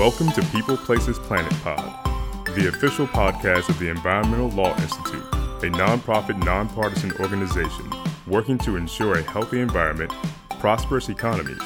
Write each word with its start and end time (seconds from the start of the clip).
Welcome 0.00 0.32
to 0.32 0.42
People 0.46 0.78
Places 0.78 1.18
Planet 1.18 1.52
Pod, 1.62 2.06
the 2.56 2.68
official 2.68 3.06
podcast 3.06 3.68
of 3.68 3.78
the 3.78 3.90
Environmental 3.90 4.48
Law 4.48 4.74
Institute, 4.80 5.22
a 5.34 5.68
nonprofit, 5.76 6.42
nonpartisan 6.42 7.12
organization 7.20 7.92
working 8.26 8.56
to 8.60 8.76
ensure 8.76 9.18
a 9.18 9.22
healthy 9.22 9.60
environment, 9.60 10.10
prosperous 10.58 11.10
economies, 11.10 11.60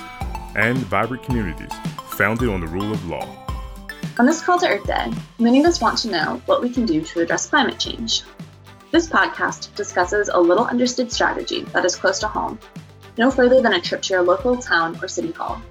and 0.57 0.77
vibrant 0.79 1.23
communities 1.23 1.71
founded 2.09 2.49
on 2.49 2.61
the 2.61 2.67
rule 2.67 2.91
of 2.91 3.09
law. 3.09 3.25
On 4.19 4.27
this 4.27 4.43
Call 4.43 4.59
to 4.59 4.69
Earth 4.69 4.85
Day, 4.85 5.12
many 5.39 5.61
of 5.61 5.66
us 5.66 5.80
want 5.80 5.98
to 5.98 6.11
know 6.11 6.43
what 6.46 6.61
we 6.61 6.71
can 6.71 6.85
do 6.85 7.03
to 7.03 7.21
address 7.21 7.48
climate 7.48 7.79
change. 7.79 8.25
This 8.91 9.07
podcast 9.07 9.73
discusses 9.77 10.29
a 10.29 10.41
little 10.41 10.64
understood 10.64 11.12
strategy 11.12 11.62
that 11.73 11.85
is 11.85 11.95
close 11.95 12.19
to 12.19 12.27
home, 12.27 12.59
no 13.16 13.30
further 13.30 13.62
than 13.62 13.75
a 13.75 13.80
trip 13.80 14.03
to 14.03 14.14
your 14.14 14.23
local 14.23 14.57
town 14.57 14.98
or 15.01 15.07
city 15.07 15.30
hall. 15.30 15.62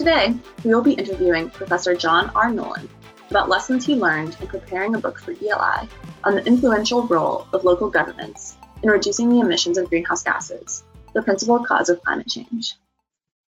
Today, 0.00 0.34
we 0.64 0.74
will 0.74 0.80
be 0.80 0.94
interviewing 0.94 1.50
Professor 1.50 1.94
John 1.94 2.30
R. 2.34 2.50
Nolan 2.50 2.88
about 3.28 3.50
lessons 3.50 3.84
he 3.84 3.94
learned 3.94 4.34
in 4.40 4.46
preparing 4.46 4.94
a 4.94 4.98
book 4.98 5.20
for 5.20 5.32
ELI 5.32 5.86
on 6.24 6.34
the 6.34 6.46
influential 6.46 7.06
role 7.06 7.46
of 7.52 7.64
local 7.64 7.90
governments 7.90 8.56
in 8.82 8.88
reducing 8.88 9.28
the 9.28 9.40
emissions 9.40 9.76
of 9.76 9.90
greenhouse 9.90 10.22
gases, 10.22 10.84
the 11.12 11.20
principal 11.20 11.62
cause 11.62 11.90
of 11.90 12.02
climate 12.02 12.28
change. 12.28 12.76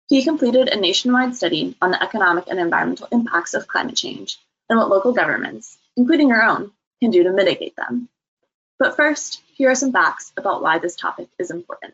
He 0.10 0.22
completed 0.26 0.68
a 0.68 0.78
nationwide 0.78 1.34
study 1.34 1.78
on 1.82 1.92
the 1.92 2.04
economic 2.04 2.50
and 2.50 2.60
environmental 2.60 3.08
impacts 3.14 3.54
of 3.54 3.70
climate 3.70 3.96
change 3.96 4.38
and 4.70 4.78
what 4.78 4.90
local 4.90 5.14
governments, 5.14 5.78
including 5.96 6.28
your 6.28 6.44
own, 6.44 6.74
can 7.02 7.12
do 7.12 7.24
to 7.24 7.32
mitigate 7.32 7.78
them. 7.78 8.10
But 8.80 8.98
first, 8.98 9.42
here 9.54 9.72
are 9.72 9.76
some 9.76 9.94
facts 9.94 10.34
about 10.36 10.62
why 10.62 10.80
this 10.80 10.98
topic 10.98 11.30
is 11.40 11.52
important. 11.52 11.94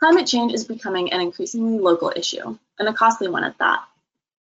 Climate 0.00 0.26
change 0.26 0.54
is 0.54 0.64
becoming 0.64 1.12
an 1.12 1.20
increasingly 1.20 1.78
local 1.78 2.10
issue, 2.16 2.56
and 2.78 2.88
a 2.88 2.92
costly 2.94 3.28
one 3.28 3.44
at 3.44 3.58
that. 3.58 3.84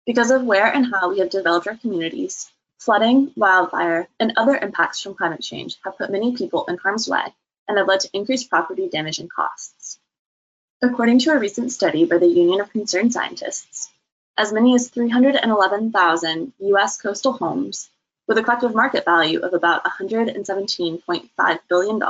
Because 0.07 0.31
of 0.31 0.43
where 0.43 0.65
and 0.65 0.87
how 0.87 1.11
we 1.11 1.19
have 1.19 1.29
developed 1.29 1.67
our 1.67 1.77
communities, 1.77 2.51
flooding, 2.79 3.31
wildfire, 3.35 4.07
and 4.19 4.33
other 4.37 4.55
impacts 4.55 5.01
from 5.01 5.13
climate 5.13 5.43
change 5.43 5.77
have 5.83 5.99
put 5.99 6.09
many 6.09 6.35
people 6.35 6.65
in 6.65 6.77
harm's 6.77 7.07
way 7.07 7.31
and 7.67 7.77
have 7.77 7.87
led 7.87 7.99
to 7.99 8.09
increased 8.11 8.49
property 8.49 8.89
damage 8.89 9.19
and 9.19 9.31
costs. 9.31 9.99
According 10.81 11.19
to 11.19 11.31
a 11.33 11.37
recent 11.37 11.71
study 11.71 12.05
by 12.05 12.17
the 12.17 12.27
Union 12.27 12.59
of 12.59 12.71
Concerned 12.71 13.13
Scientists, 13.13 13.91
as 14.39 14.51
many 14.51 14.73
as 14.73 14.89
311,000 14.89 16.53
US 16.57 16.97
coastal 16.99 17.33
homes 17.33 17.91
with 18.27 18.39
a 18.39 18.43
collective 18.43 18.73
market 18.73 19.05
value 19.05 19.41
of 19.41 19.53
about 19.53 19.83
$117.5 19.83 21.59
billion, 21.69 22.01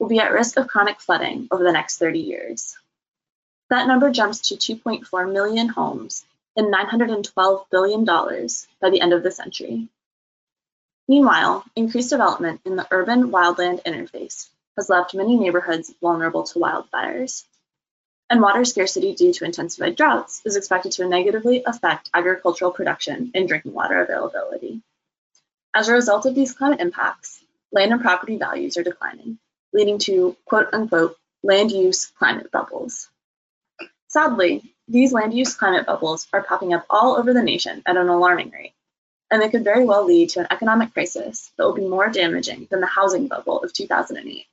will 0.00 0.08
be 0.08 0.18
at 0.18 0.32
risk 0.32 0.56
of 0.56 0.66
chronic 0.66 0.98
flooding 0.98 1.46
over 1.50 1.62
the 1.62 1.70
next 1.70 1.98
30 1.98 2.18
years. 2.18 2.76
That 3.68 3.86
number 3.86 4.10
jumps 4.10 4.48
to 4.48 4.56
2.4 4.56 5.32
million 5.32 5.68
homes 5.68 6.24
and 6.56 6.74
$912 6.74 7.66
billion 7.70 8.04
by 8.04 8.90
the 8.90 9.00
end 9.00 9.12
of 9.12 9.22
the 9.22 9.30
century. 9.30 9.88
Meanwhile, 11.06 11.64
increased 11.76 12.10
development 12.10 12.62
in 12.64 12.76
the 12.76 12.86
urban 12.90 13.30
wildland 13.30 13.82
interface 13.84 14.48
has 14.76 14.88
left 14.88 15.14
many 15.14 15.36
neighborhoods 15.36 15.92
vulnerable 16.00 16.44
to 16.44 16.58
wildfires. 16.58 17.44
And 18.30 18.40
water 18.40 18.64
scarcity 18.64 19.14
due 19.14 19.32
to 19.34 19.44
intensified 19.44 19.96
droughts 19.96 20.40
is 20.44 20.56
expected 20.56 20.92
to 20.92 21.08
negatively 21.08 21.62
affect 21.64 22.10
agricultural 22.14 22.70
production 22.70 23.32
and 23.34 23.46
drinking 23.46 23.74
water 23.74 24.00
availability. 24.02 24.82
As 25.74 25.88
a 25.88 25.92
result 25.92 26.26
of 26.26 26.34
these 26.34 26.52
climate 26.52 26.80
impacts, 26.80 27.44
land 27.70 27.92
and 27.92 28.00
property 28.00 28.36
values 28.36 28.76
are 28.76 28.82
declining, 28.82 29.38
leading 29.72 29.98
to 29.98 30.36
quote 30.44 30.68
unquote 30.72 31.16
land 31.42 31.70
use 31.70 32.06
climate 32.06 32.50
bubbles. 32.50 33.08
Sadly, 34.08 34.74
these 34.88 35.12
land 35.12 35.34
use 35.34 35.54
climate 35.54 35.86
bubbles 35.86 36.26
are 36.32 36.42
popping 36.42 36.74
up 36.74 36.84
all 36.90 37.16
over 37.16 37.32
the 37.32 37.42
nation 37.42 37.82
at 37.86 37.96
an 37.96 38.08
alarming 38.08 38.50
rate, 38.50 38.74
and 39.30 39.40
they 39.40 39.48
could 39.48 39.64
very 39.64 39.84
well 39.84 40.04
lead 40.04 40.30
to 40.30 40.40
an 40.40 40.48
economic 40.50 40.92
crisis 40.92 41.50
that 41.56 41.64
will 41.64 41.74
be 41.74 41.86
more 41.86 42.08
damaging 42.08 42.66
than 42.70 42.80
the 42.80 42.86
housing 42.86 43.28
bubble 43.28 43.60
of 43.60 43.72
2008. 43.72 44.46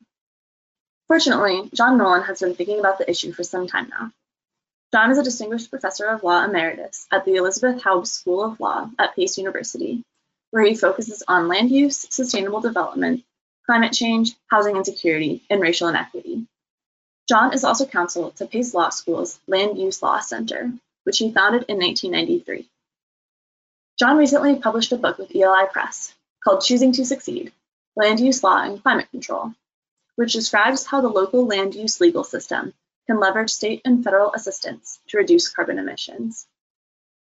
Fortunately, 1.08 1.70
John 1.74 1.98
Nolan 1.98 2.24
has 2.24 2.40
been 2.40 2.56
thinking 2.56 2.80
about 2.80 2.98
the 2.98 3.10
issue 3.10 3.32
for 3.32 3.44
some 3.44 3.68
time 3.68 3.90
now. 3.90 4.12
John 4.94 5.12
is 5.12 5.18
a 5.18 5.24
distinguished 5.24 5.70
professor 5.70 6.06
of 6.06 6.24
law 6.24 6.44
emeritus 6.46 7.08
at 7.12 7.26
the 7.26 7.36
Elizabeth 7.36 7.82
Haub 7.82 8.06
School 8.06 8.44
of 8.44 8.60
Law 8.60 8.90
at 9.00 9.16
Pace 9.16 9.38
University 9.38 10.04
where 10.52 10.64
he 10.64 10.76
focuses 10.76 11.24
on 11.28 11.48
land 11.48 11.72
use, 11.72 12.08
sustainable 12.10 12.62
development, 12.62 13.24
climate 13.68 13.94
change, 13.94 14.34
housing 14.50 14.78
insecurity, 14.78 15.44
and 15.50 15.62
racial 15.62 15.90
inequity. 15.90 16.48
John 17.28 17.54
is 17.54 17.66
also 17.66 17.86
counsel 17.86 18.32
to 18.32 18.46
Pace 18.46 18.74
Law 18.74 18.90
School's 18.90 19.40
Land 19.46 19.78
Use 19.78 20.02
Law 20.02 20.20
Center, 20.20 20.72
which 21.04 21.18
he 21.18 21.34
founded 21.34 21.66
in 21.68 21.78
1993. 21.78 22.70
John 24.00 24.18
recently 24.18 24.58
published 24.58 24.94
a 24.94 24.98
book 24.98 25.18
with 25.18 25.36
ELI 25.36 25.68
Press 25.72 26.16
called 26.42 26.64
Choosing 26.64 26.94
to 26.94 27.06
Succeed 27.06 27.52
Land 27.98 28.22
Use 28.22 28.44
Law 28.44 28.64
and 28.64 28.82
Climate 28.82 29.12
Control, 29.12 29.54
which 30.16 30.34
describes 30.34 30.86
how 30.86 31.02
the 31.02 31.10
local 31.10 31.46
land 31.46 31.76
use 31.76 32.00
legal 32.00 32.24
system 32.24 32.74
can 33.08 33.20
leverage 33.20 33.50
state 33.50 33.82
and 33.84 34.04
federal 34.04 34.32
assistance 34.34 35.00
to 35.08 35.18
reduce 35.18 35.50
carbon 35.50 35.80
emissions. 35.80 36.48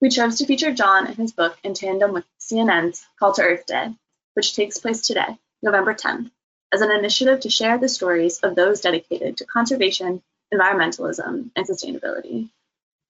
We 0.01 0.11
chose 0.11 0.37
to 0.39 0.47
feature 0.47 0.75
John 0.75 1.07
and 1.07 1.17
his 1.17 1.33
book 1.33 1.57
in 1.65 1.73
tandem 1.73 2.13
with 2.13 2.27
CNN's 2.39 3.07
Call 3.19 3.33
to 3.35 3.43
Earth 3.43 3.65
Day, 3.67 3.95
which 4.35 4.55
takes 4.55 4.79
place 4.79 5.07
today, 5.07 5.39
November 5.65 5.95
10th, 5.95 6.31
as 6.73 6.83
an 6.83 6.91
initiative 6.93 7.41
to 7.41 7.51
share 7.51 7.79
the 7.79 7.89
stories 7.89 8.39
of 8.41 8.55
those 8.55 8.83
dedicated 8.83 9.39
to 9.39 9.47
conservation, 9.47 10.23
environmentalism, 10.53 11.51
and 11.57 11.67
sustainability. 11.67 12.51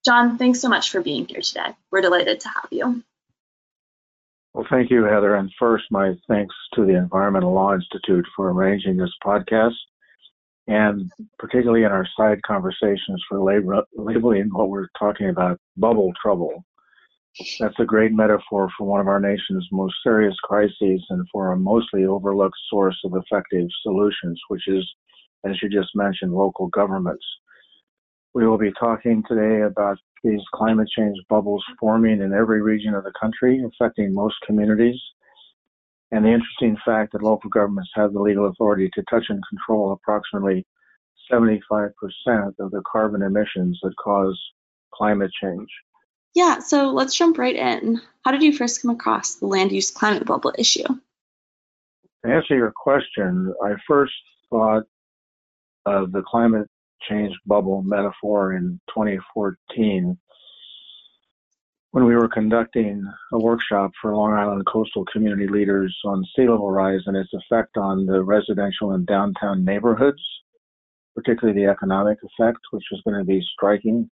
John, 0.04 0.38
thanks 0.38 0.60
so 0.60 0.68
much 0.68 0.90
for 0.90 1.00
being 1.00 1.26
here 1.26 1.40
today. 1.40 1.74
We're 1.90 2.00
delighted 2.00 2.40
to 2.40 2.48
have 2.48 2.68
you. 2.70 3.02
Well, 4.52 4.66
thank 4.70 4.90
you, 4.90 5.02
Heather. 5.02 5.34
And 5.34 5.50
first, 5.58 5.84
my 5.90 6.14
thanks 6.28 6.54
to 6.74 6.86
the 6.86 6.96
Environmental 6.96 7.52
Law 7.52 7.74
Institute 7.74 8.24
for 8.36 8.52
arranging 8.52 8.96
this 8.96 9.10
podcast, 9.24 9.74
and 10.68 11.10
particularly 11.40 11.82
in 11.82 11.90
our 11.90 12.06
side 12.16 12.40
conversations 12.46 13.20
for 13.28 13.40
labeling 13.40 14.48
what 14.52 14.68
we're 14.68 14.86
talking 14.96 15.28
about 15.28 15.58
bubble 15.76 16.12
trouble. 16.22 16.64
That's 17.58 17.80
a 17.80 17.84
great 17.84 18.12
metaphor 18.12 18.70
for 18.78 18.86
one 18.86 19.00
of 19.00 19.08
our 19.08 19.18
nation's 19.18 19.66
most 19.72 19.94
serious 20.04 20.36
crises 20.44 21.04
and 21.10 21.26
for 21.32 21.50
a 21.50 21.56
mostly 21.56 22.04
overlooked 22.04 22.56
source 22.70 22.96
of 23.04 23.14
effective 23.16 23.66
solutions, 23.82 24.40
which 24.48 24.68
is, 24.68 24.88
as 25.44 25.60
you 25.60 25.68
just 25.68 25.90
mentioned, 25.96 26.32
local 26.32 26.68
governments. 26.68 27.24
We 28.34 28.46
will 28.46 28.58
be 28.58 28.72
talking 28.78 29.24
today 29.28 29.62
about 29.62 29.98
these 30.22 30.42
climate 30.54 30.88
change 30.96 31.16
bubbles 31.28 31.64
forming 31.80 32.22
in 32.22 32.32
every 32.32 32.62
region 32.62 32.94
of 32.94 33.02
the 33.02 33.12
country, 33.20 33.64
affecting 33.64 34.14
most 34.14 34.36
communities. 34.46 35.00
And 36.12 36.24
the 36.24 36.32
interesting 36.32 36.76
fact 36.84 37.12
that 37.12 37.22
local 37.22 37.50
governments 37.50 37.90
have 37.96 38.12
the 38.12 38.20
legal 38.20 38.46
authority 38.46 38.90
to 38.94 39.02
touch 39.10 39.24
and 39.28 39.42
control 39.48 39.92
approximately 39.92 40.64
75% 41.30 41.90
of 42.60 42.70
the 42.70 42.82
carbon 42.90 43.22
emissions 43.22 43.80
that 43.82 43.96
cause 43.96 44.40
climate 44.92 45.32
change. 45.42 45.68
Yeah, 46.34 46.58
so 46.58 46.90
let's 46.90 47.16
jump 47.16 47.38
right 47.38 47.54
in. 47.54 48.00
How 48.24 48.32
did 48.32 48.42
you 48.42 48.52
first 48.52 48.82
come 48.82 48.90
across 48.90 49.36
the 49.36 49.46
land 49.46 49.70
use 49.70 49.90
climate 49.90 50.26
bubble 50.26 50.52
issue? 50.58 50.86
To 52.24 52.30
answer 52.30 52.56
your 52.56 52.72
question, 52.74 53.54
I 53.62 53.74
first 53.86 54.14
thought 54.50 54.84
of 55.86 56.10
the 56.12 56.22
climate 56.22 56.68
change 57.08 57.34
bubble 57.46 57.82
metaphor 57.82 58.54
in 58.54 58.80
2014 58.88 60.18
when 61.90 62.06
we 62.06 62.16
were 62.16 62.28
conducting 62.28 63.04
a 63.32 63.38
workshop 63.38 63.92
for 64.02 64.16
Long 64.16 64.32
Island 64.32 64.66
coastal 64.66 65.04
community 65.12 65.46
leaders 65.46 65.96
on 66.04 66.24
sea 66.34 66.48
level 66.48 66.72
rise 66.72 67.02
and 67.06 67.16
its 67.16 67.32
effect 67.32 67.76
on 67.76 68.06
the 68.06 68.24
residential 68.24 68.92
and 68.92 69.06
downtown 69.06 69.64
neighborhoods, 69.64 70.20
particularly 71.14 71.60
the 71.60 71.70
economic 71.70 72.18
effect, 72.24 72.58
which 72.72 72.82
was 72.90 73.00
going 73.04 73.16
to 73.16 73.24
be 73.24 73.40
striking 73.52 74.10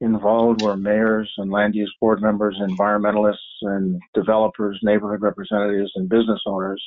involved 0.00 0.62
were 0.62 0.76
mayors 0.76 1.30
and 1.36 1.50
land 1.50 1.74
use 1.74 1.94
board 2.00 2.22
members, 2.22 2.58
environmentalists 2.60 3.36
and 3.62 4.00
developers, 4.14 4.78
neighborhood 4.82 5.22
representatives, 5.22 5.92
and 5.96 6.08
business 6.08 6.40
owners. 6.46 6.82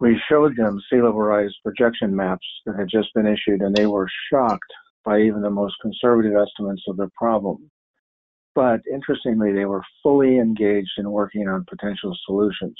We 0.00 0.20
showed 0.28 0.56
them 0.56 0.80
sea 0.90 0.96
level 0.96 1.20
rise 1.20 1.54
projection 1.62 2.16
maps 2.16 2.46
that 2.66 2.76
had 2.76 2.88
just 2.88 3.12
been 3.14 3.26
issued, 3.26 3.60
and 3.60 3.74
they 3.74 3.86
were 3.86 4.08
shocked 4.30 4.72
by 5.04 5.20
even 5.20 5.42
the 5.42 5.50
most 5.50 5.74
conservative 5.80 6.34
estimates 6.34 6.82
of 6.88 6.96
the 6.96 7.08
problem. 7.16 7.70
But 8.54 8.80
interestingly, 8.92 9.52
they 9.52 9.66
were 9.66 9.84
fully 10.02 10.38
engaged 10.38 10.92
in 10.98 11.10
working 11.10 11.48
on 11.48 11.64
potential 11.68 12.16
solutions. 12.26 12.76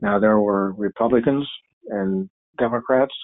Now, 0.00 0.18
there 0.20 0.38
were 0.38 0.72
Republicans 0.74 1.48
and 1.88 2.30
Democrats, 2.58 3.14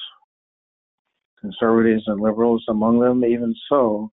conservatives 1.41 2.03
and 2.07 2.21
liberals 2.21 2.65
among 2.69 2.99
them. 2.99 3.25
Even 3.25 3.55
so, 3.69 4.11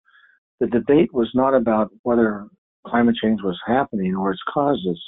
the 0.59 0.67
debate 0.67 1.13
was 1.13 1.29
not 1.33 1.53
about 1.53 1.91
whether 2.03 2.47
climate 2.85 3.15
change 3.21 3.41
was 3.41 3.59
happening 3.65 4.15
or 4.15 4.31
its 4.31 4.41
causes, 4.51 5.01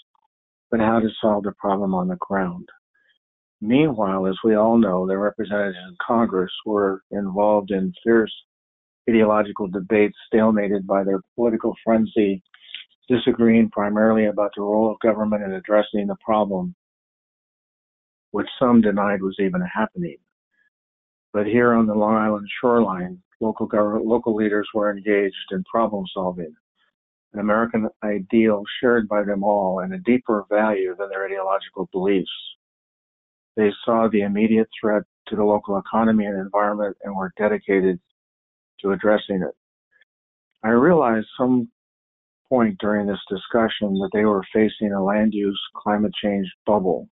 but 0.69 0.79
how 0.79 0.99
to 0.99 1.09
solve 1.21 1.43
the 1.43 1.53
problem 1.53 1.93
on 1.93 2.07
the 2.07 2.17
ground. 2.19 2.67
Meanwhile, 3.59 4.27
as 4.27 4.37
we 4.43 4.55
all 4.55 4.77
know, 4.77 5.05
the 5.05 5.17
representatives 5.17 5.77
in 5.87 5.95
Congress 6.05 6.51
were 6.65 7.03
involved 7.11 7.71
in 7.71 7.93
fierce 8.03 8.33
ideological 9.09 9.67
debates 9.67 10.17
stalemated 10.33 10.85
by 10.85 11.03
their 11.03 11.21
political 11.35 11.75
frenzy, 11.83 12.41
disagreeing 13.09 13.69
primarily 13.69 14.25
about 14.25 14.51
the 14.55 14.61
role 14.61 14.89
of 14.91 14.99
government 14.99 15.43
in 15.43 15.53
addressing 15.53 16.07
the 16.07 16.15
problem, 16.23 16.73
which 18.31 18.47
some 18.59 18.81
denied 18.81 19.21
was 19.21 19.35
even 19.39 19.61
happening. 19.61 20.17
But 21.33 21.45
here 21.45 21.73
on 21.73 21.87
the 21.87 21.95
Long 21.95 22.15
Island 22.15 22.47
shoreline, 22.61 23.21
local 23.41 23.65
government, 23.65 24.05
local 24.05 24.35
leaders 24.35 24.67
were 24.73 24.91
engaged 24.91 25.35
in 25.51 25.63
problem 25.63 26.05
solving, 26.13 26.53
an 27.33 27.39
American 27.39 27.89
ideal 28.03 28.63
shared 28.79 29.07
by 29.07 29.23
them 29.23 29.43
all 29.43 29.79
and 29.79 29.93
a 29.93 29.99
deeper 29.99 30.45
value 30.49 30.95
than 30.97 31.09
their 31.09 31.25
ideological 31.25 31.89
beliefs. 31.91 32.31
They 33.57 33.71
saw 33.83 34.07
the 34.07 34.21
immediate 34.21 34.69
threat 34.79 35.03
to 35.27 35.35
the 35.35 35.43
local 35.43 35.77
economy 35.77 36.25
and 36.25 36.39
environment 36.39 36.95
and 37.03 37.15
were 37.15 37.33
dedicated 37.37 37.99
to 38.81 38.91
addressing 38.91 39.41
it. 39.41 39.55
I 40.63 40.69
realized 40.69 41.27
some 41.37 41.69
point 42.47 42.77
during 42.79 43.07
this 43.07 43.19
discussion 43.29 43.93
that 43.95 44.09
they 44.13 44.25
were 44.25 44.43
facing 44.53 44.91
a 44.91 45.03
land 45.03 45.33
use 45.33 45.59
climate 45.75 46.13
change 46.21 46.47
bubble, 46.65 47.07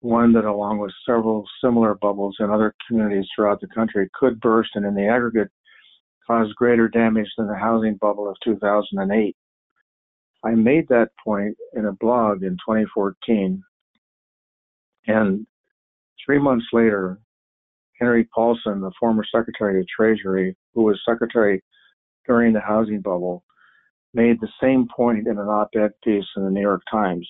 one 0.00 0.32
that, 0.32 0.44
along 0.44 0.78
with 0.78 0.92
several 1.06 1.44
similar 1.62 1.94
bubbles 1.94 2.36
in 2.40 2.50
other 2.50 2.74
communities 2.86 3.26
throughout 3.34 3.60
the 3.60 3.68
country, 3.68 4.08
could 4.14 4.40
burst 4.40 4.70
and, 4.74 4.86
in 4.86 4.94
the 4.94 5.06
aggregate, 5.06 5.50
cause 6.26 6.52
greater 6.54 6.88
damage 6.88 7.28
than 7.36 7.46
the 7.46 7.56
housing 7.56 7.96
bubble 7.96 8.28
of 8.28 8.36
2008. 8.44 9.36
I 10.42 10.50
made 10.52 10.88
that 10.88 11.10
point 11.22 11.56
in 11.74 11.86
a 11.86 11.92
blog 11.92 12.42
in 12.42 12.52
2014, 12.66 13.62
and 15.06 15.46
three 16.24 16.38
months 16.38 16.66
later, 16.72 17.18
Henry 17.98 18.24
Paulson, 18.34 18.80
the 18.80 18.92
former 18.98 19.24
Secretary 19.24 19.80
of 19.80 19.86
Treasury, 19.88 20.56
who 20.72 20.84
was 20.84 20.98
Secretary 21.06 21.62
during 22.26 22.54
the 22.54 22.60
housing 22.60 23.02
bubble, 23.02 23.44
made 24.14 24.40
the 24.40 24.48
same 24.62 24.88
point 24.94 25.26
in 25.26 25.38
an 25.38 25.48
op-ed 25.48 25.90
piece 26.02 26.24
in 26.36 26.44
the 26.44 26.50
New 26.50 26.62
York 26.62 26.82
Times. 26.90 27.28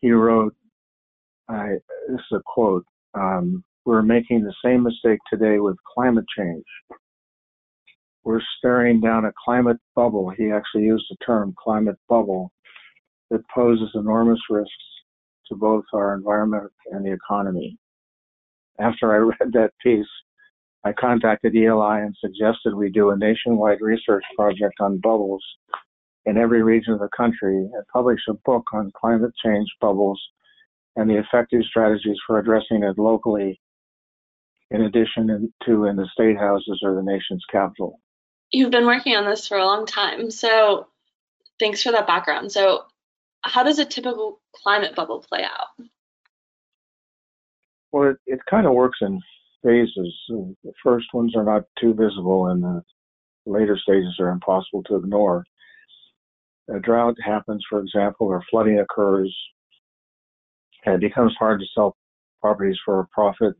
He 0.00 0.10
wrote, 0.10 0.54
I, 1.48 1.68
this 2.08 2.20
is 2.20 2.38
a 2.38 2.42
quote, 2.44 2.84
um, 3.14 3.64
we're 3.84 4.02
making 4.02 4.42
the 4.42 4.54
same 4.64 4.82
mistake 4.82 5.20
today 5.30 5.58
with 5.58 5.76
climate 5.94 6.24
change. 6.36 6.64
We're 8.24 8.40
staring 8.58 9.00
down 9.00 9.24
a 9.24 9.32
climate 9.44 9.78
bubble. 9.94 10.30
He 10.36 10.50
actually 10.50 10.82
used 10.84 11.06
the 11.08 11.16
term 11.24 11.54
climate 11.56 11.98
bubble 12.08 12.50
that 13.30 13.48
poses 13.54 13.90
enormous 13.94 14.40
risks 14.50 14.72
to 15.48 15.54
both 15.54 15.84
our 15.94 16.14
environment 16.14 16.72
and 16.90 17.06
the 17.06 17.12
economy. 17.12 17.78
After 18.80 19.14
I 19.14 19.18
read 19.40 19.52
that 19.52 19.70
piece, 19.80 20.06
I 20.84 20.92
contacted 20.92 21.56
ELI 21.56 22.02
and 22.02 22.16
suggested 22.20 22.74
we 22.74 22.90
do 22.90 23.10
a 23.10 23.16
nationwide 23.16 23.80
research 23.80 24.24
project 24.36 24.74
on 24.80 24.98
bubbles 24.98 25.44
in 26.26 26.36
every 26.36 26.62
region 26.62 26.92
of 26.92 27.00
the 27.00 27.08
country 27.16 27.56
and 27.56 27.86
publish 27.92 28.20
a 28.28 28.34
book 28.44 28.64
on 28.72 28.92
climate 28.96 29.32
change 29.44 29.68
bubbles 29.80 30.20
and 30.96 31.08
the 31.08 31.18
effective 31.18 31.62
strategies 31.68 32.16
for 32.26 32.38
addressing 32.38 32.82
it 32.82 32.98
locally, 32.98 33.60
in 34.70 34.82
addition 34.82 35.52
to 35.64 35.84
in 35.84 35.96
the 35.96 36.08
state 36.12 36.36
houses 36.36 36.80
or 36.82 36.94
the 36.94 37.02
nation's 37.02 37.44
capital. 37.50 38.00
You've 38.50 38.70
been 38.70 38.86
working 38.86 39.14
on 39.14 39.24
this 39.24 39.46
for 39.46 39.58
a 39.58 39.64
long 39.64 39.86
time, 39.86 40.30
so 40.30 40.88
thanks 41.60 41.82
for 41.82 41.92
that 41.92 42.06
background. 42.06 42.50
So, 42.50 42.84
how 43.42 43.62
does 43.62 43.78
a 43.78 43.84
typical 43.84 44.40
climate 44.54 44.94
bubble 44.96 45.24
play 45.28 45.44
out? 45.44 45.86
Well, 47.92 48.10
it, 48.10 48.16
it 48.26 48.40
kind 48.50 48.66
of 48.66 48.72
works 48.72 48.98
in 49.02 49.20
phases. 49.62 50.14
The 50.28 50.72
first 50.82 51.06
ones 51.12 51.36
are 51.36 51.44
not 51.44 51.64
too 51.78 51.94
visible, 51.94 52.48
and 52.48 52.62
the 52.62 52.82
later 53.44 53.78
stages 53.80 54.16
are 54.18 54.30
impossible 54.30 54.82
to 54.84 54.96
ignore. 54.96 55.44
A 56.68 56.80
drought 56.80 57.16
happens, 57.24 57.64
for 57.68 57.80
example, 57.80 58.26
or 58.26 58.42
flooding 58.50 58.80
occurs, 58.80 59.34
and 60.86 60.94
it 60.94 61.00
becomes 61.00 61.34
hard 61.38 61.60
to 61.60 61.66
sell 61.74 61.96
properties 62.40 62.78
for 62.84 63.00
a 63.00 63.06
profit, 63.08 63.54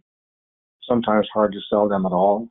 sometimes 0.89 1.29
hard 1.35 1.53
to 1.53 1.61
sell 1.69 1.89
them 1.89 2.07
at 2.07 2.13
all. 2.13 2.49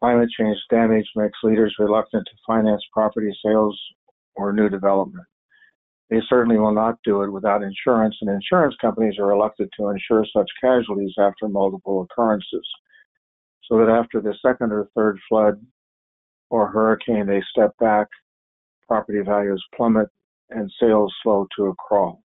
Climate 0.00 0.28
change 0.38 0.58
damage 0.70 1.06
makes 1.16 1.38
leaders 1.42 1.74
reluctant 1.78 2.26
to 2.26 2.36
finance 2.46 2.82
property 2.92 3.34
sales 3.44 3.78
or 4.36 4.52
new 4.52 4.68
development. 4.68 5.24
They 6.10 6.20
certainly 6.28 6.58
will 6.58 6.74
not 6.74 6.98
do 7.04 7.22
it 7.22 7.30
without 7.30 7.62
insurance, 7.62 8.16
and 8.20 8.30
insurance 8.30 8.76
companies 8.80 9.18
are 9.18 9.26
reluctant 9.26 9.70
to 9.76 9.88
insure 9.88 10.24
such 10.32 10.48
casualties 10.60 11.14
after 11.18 11.48
multiple 11.48 12.02
occurrences. 12.02 12.68
So 13.64 13.78
that 13.78 13.88
after 13.88 14.20
the 14.20 14.34
second 14.44 14.70
or 14.72 14.88
third 14.94 15.18
flood 15.28 15.60
or 16.50 16.68
hurricane, 16.68 17.26
they 17.26 17.42
step 17.50 17.72
back, 17.80 18.06
property 18.86 19.20
values 19.24 19.64
plummet, 19.74 20.08
and 20.50 20.70
sales 20.78 21.12
slow 21.22 21.48
to 21.56 21.66
a 21.66 21.74
crawl. 21.74 22.22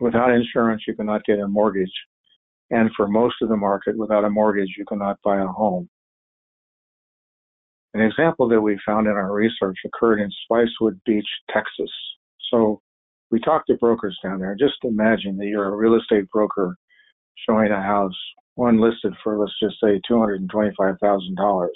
Without 0.00 0.32
insurance, 0.32 0.82
you 0.86 0.94
cannot 0.94 1.24
get 1.24 1.38
a 1.38 1.48
mortgage. 1.48 1.92
And 2.70 2.90
for 2.96 3.06
most 3.06 3.36
of 3.42 3.48
the 3.48 3.56
market, 3.56 3.96
without 3.96 4.24
a 4.24 4.30
mortgage, 4.30 4.74
you 4.76 4.84
cannot 4.84 5.18
buy 5.22 5.40
a 5.40 5.46
home. 5.46 5.88
An 7.94 8.00
example 8.00 8.48
that 8.48 8.60
we 8.60 8.78
found 8.84 9.06
in 9.06 9.12
our 9.12 9.32
research 9.32 9.76
occurred 9.86 10.20
in 10.20 10.30
Spicewood 10.50 10.98
Beach, 11.06 11.28
Texas. 11.52 11.90
So 12.50 12.80
we 13.30 13.38
talked 13.38 13.68
to 13.68 13.76
brokers 13.76 14.18
down 14.22 14.40
there. 14.40 14.56
Just 14.58 14.74
imagine 14.82 15.36
that 15.36 15.46
you're 15.46 15.72
a 15.72 15.76
real 15.76 15.94
estate 15.94 16.28
broker 16.30 16.76
showing 17.48 17.70
a 17.70 17.80
house, 17.80 18.16
one 18.56 18.80
listed 18.80 19.14
for, 19.22 19.38
let's 19.38 19.58
just 19.60 19.76
say, 19.80 20.00
$225,000. 20.10 21.68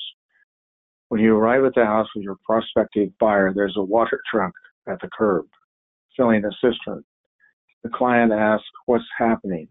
When 1.09 1.21
you 1.21 1.37
arrive 1.37 1.65
at 1.65 1.75
the 1.75 1.85
house 1.85 2.09
with 2.15 2.25
your 2.25 2.37
prospective 2.45 3.11
buyer, 3.21 3.53
there's 3.55 3.77
a 3.77 3.83
water 3.83 4.21
truck 4.31 4.53
at 4.89 5.01
the 5.01 5.09
curb 5.17 5.47
filling 6.17 6.45
a 6.45 6.51
cistern. 6.61 7.05
The 7.85 7.91
client 7.91 8.33
asks, 8.33 8.67
What's 8.87 9.05
happening? 9.17 9.69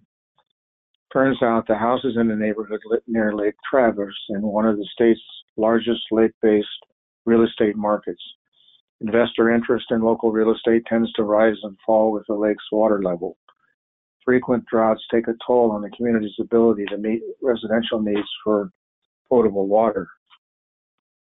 Turns 1.12 1.42
out 1.42 1.68
the 1.68 1.76
house 1.76 2.04
is 2.04 2.18
in 2.18 2.32
a 2.32 2.36
neighborhood 2.36 2.82
near 3.08 3.34
Lake 3.34 3.56
Travis 3.70 4.16
in 4.30 4.42
one 4.42 4.66
of 4.66 4.78
the 4.78 4.88
state's 4.94 5.22
largest 5.56 6.02
lake 6.12 6.34
based 6.42 6.68
real 7.26 7.44
estate 7.44 7.76
markets. 7.76 8.22
Investor 9.02 9.52
interest 9.52 9.86
in 9.92 10.02
local 10.02 10.32
real 10.32 10.52
estate 10.52 10.86
tends 10.86 11.12
to 11.14 11.24
rise 11.24 11.58
and 11.64 11.78
fall 11.86 12.12
with 12.12 12.24
the 12.28 12.34
lake's 12.34 12.72
water 12.72 13.02
level. 13.02 13.38
Frequent 14.26 14.66
droughts 14.66 15.06
take 15.12 15.28
a 15.28 15.36
toll 15.46 15.72
on 15.72 15.82
the 15.82 15.90
community's 15.92 16.36
ability 16.40 16.86
to 16.86 16.98
meet 16.98 17.22
residential 17.42 18.02
needs 18.02 18.28
for 18.44 18.72
potable 19.30 19.68
water. 19.68 20.10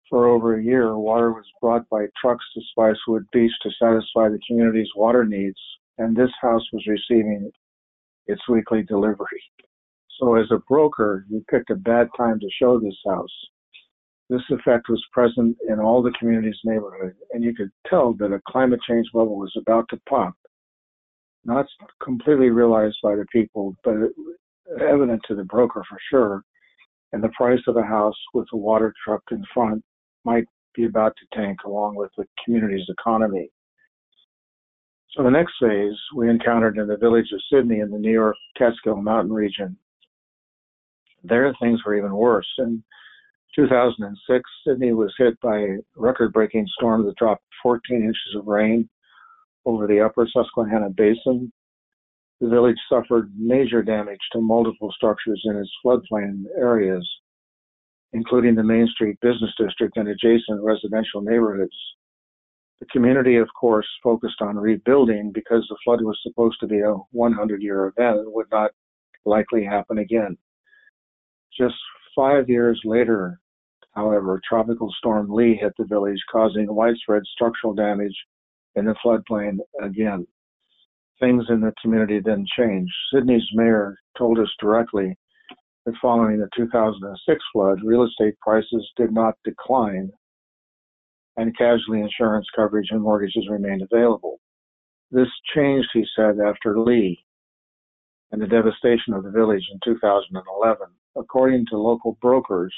For 0.09 0.27
over 0.27 0.57
a 0.57 0.63
year, 0.63 0.97
water 0.97 1.31
was 1.33 1.45
brought 1.61 1.87
by 1.89 2.07
trucks 2.19 2.45
to 2.53 2.61
Spicewood 2.75 3.25
Beach 3.31 3.51
to 3.63 3.71
satisfy 3.71 4.29
the 4.29 4.39
community's 4.47 4.89
water 4.95 5.25
needs, 5.25 5.59
and 5.97 6.15
this 6.15 6.31
house 6.41 6.63
was 6.71 6.85
receiving 6.87 7.51
its 8.27 8.41
weekly 8.49 8.83
delivery. 8.83 9.41
So, 10.19 10.35
as 10.35 10.47
a 10.51 10.59
broker, 10.67 11.25
you 11.29 11.43
picked 11.49 11.69
a 11.69 11.75
bad 11.75 12.09
time 12.17 12.39
to 12.39 12.49
show 12.59 12.79
this 12.79 12.97
house. 13.05 13.33
This 14.29 14.41
effect 14.49 14.89
was 14.89 15.03
present 15.13 15.55
in 15.69 15.79
all 15.79 16.01
the 16.01 16.13
community's 16.19 16.59
neighborhood, 16.65 17.15
and 17.31 17.43
you 17.43 17.53
could 17.53 17.69
tell 17.87 18.13
that 18.13 18.33
a 18.33 18.41
climate 18.47 18.81
change 18.87 19.07
bubble 19.13 19.37
was 19.37 19.53
about 19.57 19.87
to 19.89 20.01
pop. 20.09 20.33
Not 21.45 21.65
completely 22.03 22.49
realized 22.49 22.97
by 23.01 23.15
the 23.15 23.25
people, 23.31 23.75
but 23.83 23.95
evident 24.81 25.21
to 25.27 25.35
the 25.35 25.45
broker 25.45 25.83
for 25.87 25.97
sure. 26.09 26.43
And 27.13 27.23
the 27.23 27.29
price 27.29 27.61
of 27.67 27.77
a 27.77 27.83
house 27.83 28.17
with 28.33 28.47
a 28.51 28.57
water 28.57 28.93
truck 29.05 29.23
in 29.31 29.43
front 29.53 29.81
might 30.25 30.45
be 30.75 30.85
about 30.85 31.13
to 31.17 31.37
tank 31.37 31.59
along 31.65 31.95
with 31.95 32.11
the 32.17 32.25
community's 32.43 32.87
economy. 32.89 33.49
So 35.15 35.23
the 35.23 35.29
next 35.29 35.53
phase 35.59 35.95
we 36.15 36.29
encountered 36.29 36.77
in 36.77 36.87
the 36.87 36.97
village 36.97 37.31
of 37.33 37.41
Sidney 37.51 37.79
in 37.79 37.89
the 37.89 37.97
New 37.97 38.11
York 38.11 38.35
Catskill 38.57 39.01
Mountain 39.01 39.33
region. 39.33 39.77
There 41.23 41.53
things 41.59 41.83
were 41.85 41.95
even 41.95 42.13
worse. 42.13 42.47
In 42.59 42.83
2006, 43.55 44.49
Sidney 44.65 44.93
was 44.93 45.13
hit 45.17 45.39
by 45.41 45.57
a 45.57 45.77
record 45.95 46.31
breaking 46.33 46.67
storm 46.77 47.05
that 47.05 47.15
dropped 47.15 47.43
14 47.63 48.03
inches 48.03 48.35
of 48.35 48.47
rain 48.47 48.87
over 49.65 49.87
the 49.87 49.99
upper 49.99 50.27
Susquehanna 50.31 50.89
Basin. 50.91 51.51
The 52.39 52.49
village 52.49 52.77
suffered 52.87 53.31
major 53.35 53.81
damage 53.81 54.21
to 54.33 54.41
multiple 54.41 54.91
structures 54.95 55.41
in 55.45 55.55
its 55.55 55.71
floodplain 55.83 56.43
areas, 56.57 57.07
including 58.13 58.53
the 58.53 58.63
Main 58.63 58.87
Street 58.87 59.17
Business 59.21 59.51
District 59.57 59.97
and 59.97 60.07
adjacent 60.07 60.63
residential 60.63 61.21
neighborhoods. 61.21 61.75
The 62.79 62.85
community, 62.91 63.37
of 63.37 63.47
course, 63.59 63.87
focused 64.03 64.41
on 64.41 64.57
rebuilding 64.57 65.31
because 65.33 65.65
the 65.67 65.77
flood 65.83 66.01
was 66.01 66.19
supposed 66.21 66.59
to 66.59 66.67
be 66.67 66.79
a 66.79 66.93
100 67.11 67.61
year 67.61 67.87
event 67.87 68.19
and 68.19 68.33
would 68.33 68.47
not 68.51 68.71
likely 69.25 69.63
happen 69.63 69.97
again. 69.97 70.37
Just 71.57 71.75
five 72.15 72.49
years 72.49 72.79
later, 72.85 73.39
However, 73.97 74.39
Tropical 74.47 74.93
Storm 74.99 75.27
Lee 75.27 75.55
hit 75.55 75.73
the 75.75 75.83
village, 75.85 76.23
causing 76.31 76.71
widespread 76.71 77.23
structural 77.25 77.73
damage 77.73 78.15
in 78.75 78.85
the 78.85 78.93
floodplain 79.03 79.57
again. 79.81 80.27
Things 81.19 81.45
in 81.49 81.61
the 81.61 81.73
community 81.81 82.19
then 82.19 82.45
changed. 82.55 82.93
Sidney's 83.11 83.49
mayor 83.53 83.97
told 84.15 84.37
us 84.37 84.53
directly 84.59 85.17
that 85.87 85.95
following 85.99 86.37
the 86.37 86.47
2006 86.55 87.43
flood, 87.51 87.79
real 87.83 88.03
estate 88.03 88.39
prices 88.39 88.87
did 88.97 89.11
not 89.11 89.33
decline 89.43 90.11
and 91.37 91.57
casualty 91.57 92.01
insurance 92.01 92.47
coverage 92.55 92.87
and 92.89 93.01
mortgages 93.01 93.47
remained 93.49 93.83
available. 93.83 94.39
This 95.11 95.29
changed, 95.55 95.89
he 95.93 96.05
said, 96.15 96.39
after 96.45 96.79
Lee 96.79 97.23
and 98.31 98.41
the 98.41 98.47
devastation 98.47 99.13
of 99.13 99.23
the 99.23 99.31
village 99.31 99.63
in 99.71 99.79
2011. 99.85 100.87
According 101.15 101.65
to 101.67 101.77
local 101.77 102.17
brokers, 102.21 102.73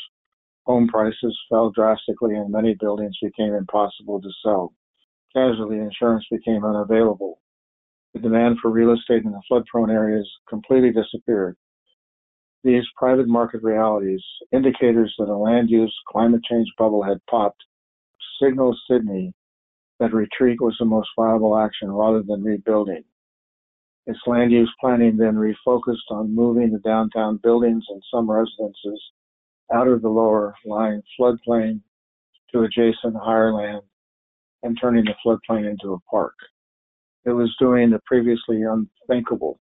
home 0.66 0.88
prices 0.88 1.38
fell 1.50 1.72
drastically 1.72 2.36
and 2.36 2.52
many 2.52 2.76
buildings 2.80 3.18
became 3.22 3.54
impossible 3.54 4.22
to 4.22 4.30
sell. 4.44 4.74
Casualty 5.34 5.78
insurance 5.78 6.26
became 6.30 6.64
unavailable. 6.64 7.42
The 8.14 8.20
demand 8.20 8.58
for 8.62 8.70
real 8.70 8.94
estate 8.94 9.24
in 9.24 9.32
the 9.32 9.42
flood 9.48 9.66
prone 9.66 9.90
areas 9.90 10.30
completely 10.48 10.92
disappeared. 10.92 11.56
These 12.64 12.84
private 12.98 13.28
market 13.28 13.64
realities, 13.64 14.24
indicators 14.52 15.14
that 15.18 15.30
a 15.30 15.36
land 15.36 15.70
use 15.70 15.96
climate 16.08 16.44
change 16.44 16.68
bubble 16.78 17.04
had 17.04 17.26
popped, 17.30 17.64
signaled 18.42 18.78
Sidney 18.90 19.34
that 20.00 20.14
retreat 20.14 20.62
was 20.62 20.76
the 20.80 20.86
most 20.86 21.10
viable 21.18 21.58
action 21.58 21.92
rather 21.92 22.24
than 22.24 22.44
rebuilding. 22.44 23.04
Its 24.06 24.20
land 24.26 24.52
use 24.52 24.74
planning 24.80 25.18
then 25.18 25.36
refocused 25.36 26.10
on 26.10 26.34
moving 26.34 26.72
the 26.72 26.80
downtown 26.80 27.38
buildings 27.44 27.84
and 27.90 28.02
some 28.12 28.30
residences 28.30 29.02
out 29.74 29.88
of 29.88 30.02
the 30.02 30.10
lower 30.10 30.56
lying 30.66 31.02
floodplain 31.20 31.82
to 32.52 32.62
adjacent 32.62 33.16
higher 33.16 33.54
land 33.54 33.82
and 34.64 34.78
turning 34.82 35.06
the 35.06 35.14
floodplain 35.24 35.70
into 35.70 35.94
a 35.94 36.00
park. 36.10 36.34
It 37.26 37.32
was 37.32 37.56
doing 37.60 37.92
the 37.92 38.00
previously 38.06 38.64
unthinkable, 38.64 39.60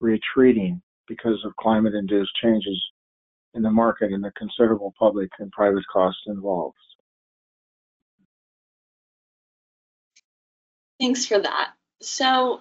retreating 0.00 0.82
because 1.06 1.44
of 1.44 1.54
climate 1.56 1.94
induced 1.94 2.32
changes 2.42 2.82
in 3.54 3.62
the 3.62 3.70
market 3.70 4.12
and 4.12 4.24
the 4.24 4.32
considerable 4.36 4.94
public 4.98 5.30
and 5.38 5.52
private 5.52 5.84
costs 5.92 6.22
involved. 6.26 6.76
Thanks 11.02 11.26
for 11.26 11.40
that. 11.40 11.72
So, 12.00 12.60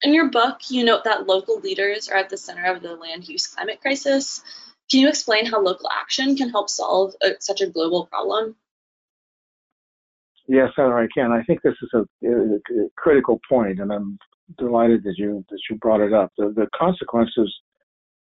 in 0.00 0.14
your 0.14 0.30
book, 0.30 0.70
you 0.70 0.82
note 0.82 1.04
that 1.04 1.26
local 1.26 1.60
leaders 1.60 2.08
are 2.08 2.16
at 2.16 2.30
the 2.30 2.38
center 2.38 2.64
of 2.64 2.80
the 2.80 2.96
land 2.96 3.28
use 3.28 3.46
climate 3.46 3.82
crisis. 3.82 4.42
Can 4.90 5.00
you 5.00 5.08
explain 5.10 5.44
how 5.44 5.60
local 5.60 5.90
action 5.90 6.34
can 6.34 6.48
help 6.48 6.70
solve 6.70 7.14
a, 7.22 7.32
such 7.40 7.60
a 7.60 7.66
global 7.66 8.06
problem? 8.06 8.56
Yes, 10.48 10.70
I 10.78 11.06
can. 11.14 11.32
I 11.32 11.42
think 11.42 11.60
this 11.60 11.74
is 11.82 11.90
a, 11.92 11.98
a, 12.26 12.54
a, 12.56 12.88
critical 12.96 13.38
point, 13.46 13.78
and 13.78 13.92
I'm 13.92 14.18
delighted 14.56 15.04
that 15.04 15.16
you 15.18 15.44
that 15.50 15.60
you 15.68 15.76
brought 15.76 16.00
it 16.00 16.14
up. 16.14 16.32
The, 16.38 16.46
the 16.56 16.68
consequences 16.74 17.54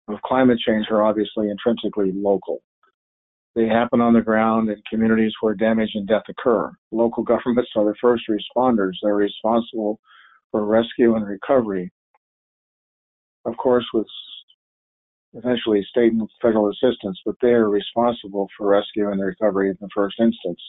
of 0.08 0.20
climate 0.22 0.58
change 0.58 0.86
are 0.90 1.04
obviously 1.04 1.50
intrinsically 1.50 2.10
local. 2.12 2.62
They 3.54 3.66
happen 3.66 4.00
on 4.00 4.14
the 4.14 4.22
ground 4.22 4.70
in 4.70 4.80
communities 4.90 5.32
where 5.40 5.54
damage 5.54 5.90
and 5.94 6.08
death 6.08 6.22
occur. 6.28 6.70
Local 6.90 7.22
governments 7.22 7.70
are 7.76 7.84
the 7.84 7.94
first 8.00 8.24
responders. 8.28 8.92
They're 9.02 9.14
responsible 9.14 10.00
for 10.50 10.64
rescue 10.64 11.16
and 11.16 11.26
recovery. 11.26 11.92
Of 13.44 13.56
course, 13.56 13.84
with 13.92 14.06
eventually 15.34 15.84
state 15.90 16.12
and 16.12 16.28
federal 16.40 16.70
assistance, 16.70 17.18
but 17.24 17.34
they 17.42 17.48
are 17.48 17.68
responsible 17.68 18.48
for 18.56 18.68
rescue 18.68 19.10
and 19.10 19.20
recovery 19.20 19.70
in 19.70 19.76
the 19.80 19.88
first 19.94 20.16
instance. 20.20 20.60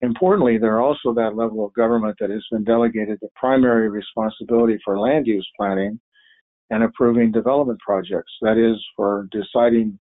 Importantly, 0.00 0.58
they're 0.58 0.80
also 0.80 1.12
that 1.14 1.36
level 1.36 1.64
of 1.64 1.74
government 1.74 2.16
that 2.18 2.30
has 2.30 2.44
been 2.50 2.64
delegated 2.64 3.18
the 3.20 3.28
primary 3.36 3.88
responsibility 3.88 4.78
for 4.84 4.98
land 4.98 5.26
use 5.26 5.48
planning 5.56 6.00
and 6.70 6.82
approving 6.82 7.30
development 7.30 7.78
projects. 7.80 8.32
That 8.40 8.56
is, 8.56 8.84
for 8.96 9.28
deciding 9.30 9.98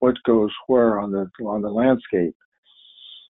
what 0.00 0.16
goes 0.24 0.50
where 0.66 1.00
on 1.00 1.10
the 1.10 1.28
on 1.44 1.62
the 1.62 1.70
landscape. 1.70 2.34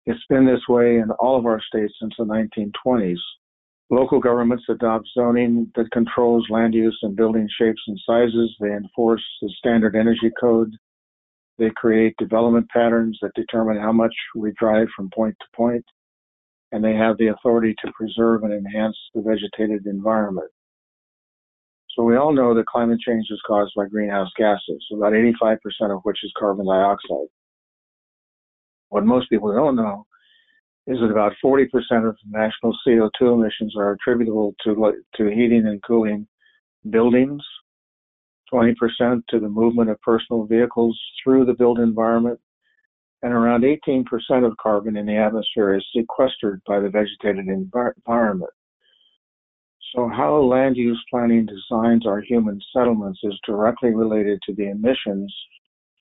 It's 0.06 0.24
been 0.28 0.46
this 0.46 0.66
way 0.68 0.96
in 0.96 1.10
all 1.18 1.38
of 1.38 1.46
our 1.46 1.60
states 1.60 1.94
since 2.00 2.14
the 2.18 2.24
1920s. 2.24 3.18
Local 3.90 4.20
governments 4.20 4.64
adopt 4.68 5.06
zoning 5.14 5.70
that 5.74 5.90
controls 5.90 6.46
land 6.48 6.74
use 6.74 6.98
and 7.02 7.16
building 7.16 7.48
shapes 7.58 7.82
and 7.86 7.98
sizes. 8.06 8.54
They 8.60 8.72
enforce 8.72 9.24
the 9.42 9.52
standard 9.58 9.96
energy 9.96 10.30
code. 10.40 10.72
They 11.58 11.70
create 11.70 12.14
development 12.16 12.68
patterns 12.70 13.18
that 13.20 13.34
determine 13.34 13.78
how 13.78 13.92
much 13.92 14.14
we 14.34 14.52
drive 14.58 14.86
from 14.96 15.10
point 15.14 15.36
to 15.40 15.56
point. 15.56 15.84
And 16.72 16.84
they 16.84 16.94
have 16.94 17.18
the 17.18 17.28
authority 17.28 17.74
to 17.84 17.92
preserve 17.92 18.44
and 18.44 18.52
enhance 18.52 18.96
the 19.12 19.22
vegetated 19.22 19.86
environment. 19.86 20.50
So 21.96 22.04
we 22.04 22.16
all 22.16 22.32
know 22.32 22.54
that 22.54 22.66
climate 22.66 23.00
change 23.00 23.26
is 23.30 23.40
caused 23.46 23.72
by 23.76 23.86
greenhouse 23.86 24.30
gases, 24.36 24.84
about 24.92 25.12
85% 25.12 25.58
of 25.90 26.00
which 26.04 26.18
is 26.22 26.32
carbon 26.38 26.66
dioxide. 26.66 27.28
What 28.90 29.04
most 29.04 29.28
people 29.28 29.52
don't 29.52 29.76
know 29.76 30.06
is 30.86 30.98
that 31.00 31.10
about 31.10 31.32
40% 31.44 31.66
of 32.08 32.16
national 32.28 32.76
CO2 32.86 33.34
emissions 33.34 33.74
are 33.76 33.92
attributable 33.92 34.54
to, 34.64 34.92
to 35.16 35.28
heating 35.28 35.66
and 35.66 35.82
cooling 35.82 36.26
buildings, 36.88 37.42
20% 38.52 38.74
to 39.28 39.38
the 39.38 39.48
movement 39.48 39.90
of 39.90 40.00
personal 40.00 40.44
vehicles 40.44 40.98
through 41.22 41.44
the 41.44 41.54
built 41.54 41.78
environment, 41.78 42.40
and 43.22 43.32
around 43.32 43.62
18% 43.62 44.04
of 44.44 44.56
carbon 44.56 44.96
in 44.96 45.06
the 45.06 45.16
atmosphere 45.16 45.74
is 45.74 45.84
sequestered 45.94 46.62
by 46.66 46.80
the 46.80 46.88
vegetated 46.88 47.46
environment. 47.46 48.50
So, 49.94 50.08
how 50.08 50.38
land 50.40 50.76
use 50.76 51.02
planning 51.10 51.46
designs 51.46 52.06
our 52.06 52.20
human 52.20 52.60
settlements 52.72 53.20
is 53.24 53.38
directly 53.46 53.94
related 53.94 54.40
to 54.46 54.54
the 54.54 54.70
emissions 54.70 55.34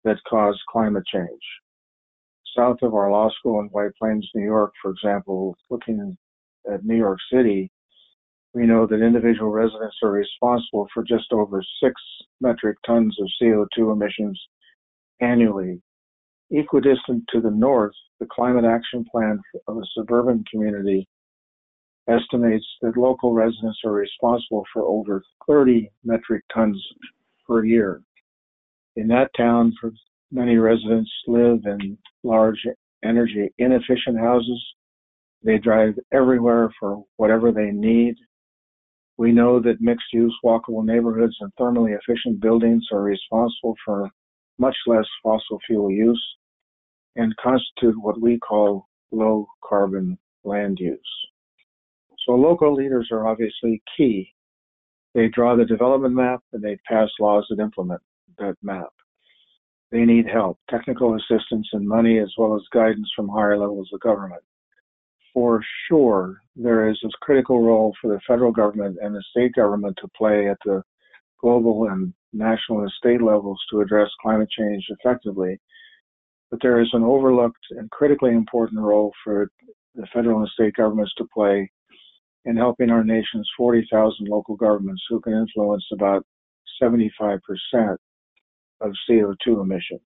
that 0.03 0.17
cause 0.29 0.59
climate 0.69 1.05
change 1.11 1.41
south 2.59 2.77
of 2.81 2.93
our 2.93 3.11
law 3.11 3.29
school 3.39 3.59
in 3.59 3.67
White 3.67 3.95
Plains, 3.97 4.29
New 4.35 4.43
York, 4.43 4.73
for 4.81 4.91
example, 4.91 5.55
looking 5.69 6.17
at 6.71 6.83
New 6.83 6.95
York 6.95 7.19
City, 7.31 7.71
we 8.53 8.65
know 8.65 8.87
that 8.87 9.01
individual 9.01 9.51
residents 9.51 9.97
are 10.03 10.11
responsible 10.11 10.87
for 10.93 11.03
just 11.03 11.31
over 11.31 11.63
six 11.81 11.93
metric 12.41 12.77
tons 12.85 13.15
of 13.19 13.29
CO2 13.41 13.93
emissions 13.93 14.39
annually. 15.21 15.81
Equidistant 16.51 17.23
to 17.29 17.41
the 17.41 17.51
north, 17.51 17.93
the 18.19 18.25
Climate 18.25 18.65
Action 18.65 19.05
Plan 19.11 19.39
of 19.67 19.77
a 19.77 19.85
suburban 19.93 20.43
community 20.51 21.07
estimates 22.09 22.65
that 22.81 22.97
local 22.97 23.33
residents 23.33 23.79
are 23.85 23.91
responsible 23.91 24.65
for 24.73 24.83
over 24.83 25.23
30 25.47 25.89
metric 26.03 26.43
tons 26.53 26.81
per 27.47 27.63
year. 27.63 28.01
In 28.95 29.07
that 29.09 29.29
town, 29.37 29.73
Many 30.31 30.57
residents 30.57 31.11
live 31.25 31.65
in 31.65 31.97
large 32.23 32.63
energy 33.03 33.51
inefficient 33.57 34.19
houses. 34.19 34.63
They 35.43 35.57
drive 35.57 35.97
everywhere 36.11 36.71
for 36.79 37.03
whatever 37.17 37.51
they 37.51 37.71
need. 37.71 38.15
We 39.17 39.31
know 39.31 39.59
that 39.59 39.81
mixed 39.81 40.13
use 40.13 40.35
walkable 40.45 40.85
neighborhoods 40.85 41.35
and 41.39 41.51
thermally 41.59 41.97
efficient 41.97 42.41
buildings 42.41 42.85
are 42.91 43.01
responsible 43.01 43.75
for 43.83 44.07
much 44.59 44.75
less 44.85 45.05
fossil 45.23 45.59
fuel 45.65 45.89
use 45.89 46.23
and 47.15 47.35
constitute 47.37 47.99
what 47.99 48.21
we 48.21 48.37
call 48.37 48.87
low 49.11 49.47
carbon 49.67 50.19
land 50.43 50.77
use. 50.79 51.28
So 52.25 52.33
local 52.33 52.73
leaders 52.73 53.09
are 53.11 53.27
obviously 53.27 53.81
key. 53.95 54.33
They 55.15 55.27
draw 55.27 55.55
the 55.55 55.65
development 55.65 56.15
map 56.15 56.41
and 56.53 56.61
they 56.61 56.77
pass 56.87 57.09
laws 57.19 57.45
that 57.49 57.61
implement 57.61 58.01
that 58.37 58.55
map. 58.61 58.89
They 59.91 60.05
need 60.05 60.27
help, 60.27 60.59
technical 60.69 61.15
assistance, 61.15 61.67
and 61.73 61.87
money, 61.87 62.19
as 62.19 62.31
well 62.37 62.55
as 62.55 62.61
guidance 62.71 63.11
from 63.15 63.27
higher 63.27 63.57
levels 63.57 63.89
of 63.91 63.99
government. 64.01 64.43
For 65.33 65.63
sure, 65.87 66.41
there 66.55 66.89
is 66.89 66.99
a 67.03 67.09
critical 67.21 67.63
role 67.63 67.95
for 67.99 68.09
the 68.13 68.19
federal 68.27 68.51
government 68.51 68.97
and 69.01 69.15
the 69.15 69.23
state 69.31 69.53
government 69.53 69.97
to 70.01 70.07
play 70.15 70.49
at 70.49 70.57
the 70.63 70.83
global 71.39 71.87
and 71.89 72.13
national 72.33 72.81
and 72.81 72.91
state 72.91 73.21
levels 73.21 73.59
to 73.71 73.81
address 73.81 74.09
climate 74.21 74.49
change 74.55 74.85
effectively. 74.89 75.59
But 76.51 76.59
there 76.61 76.79
is 76.81 76.89
an 76.93 77.03
overlooked 77.03 77.65
and 77.71 77.89
critically 77.89 78.31
important 78.31 78.81
role 78.81 79.11
for 79.23 79.49
the 79.95 80.07
federal 80.13 80.39
and 80.39 80.49
state 80.49 80.75
governments 80.75 81.13
to 81.17 81.27
play 81.33 81.71
in 82.49 82.57
helping 82.57 82.89
our 82.89 83.03
nation's 83.03 83.47
40,000 83.55 84.27
local 84.27 84.55
governments 84.55 85.03
who 85.07 85.21
can 85.21 85.33
influence 85.33 85.85
about 85.93 86.25
75% 86.81 87.39
of 88.81 88.91
CO2 89.07 89.61
emissions. 89.61 90.01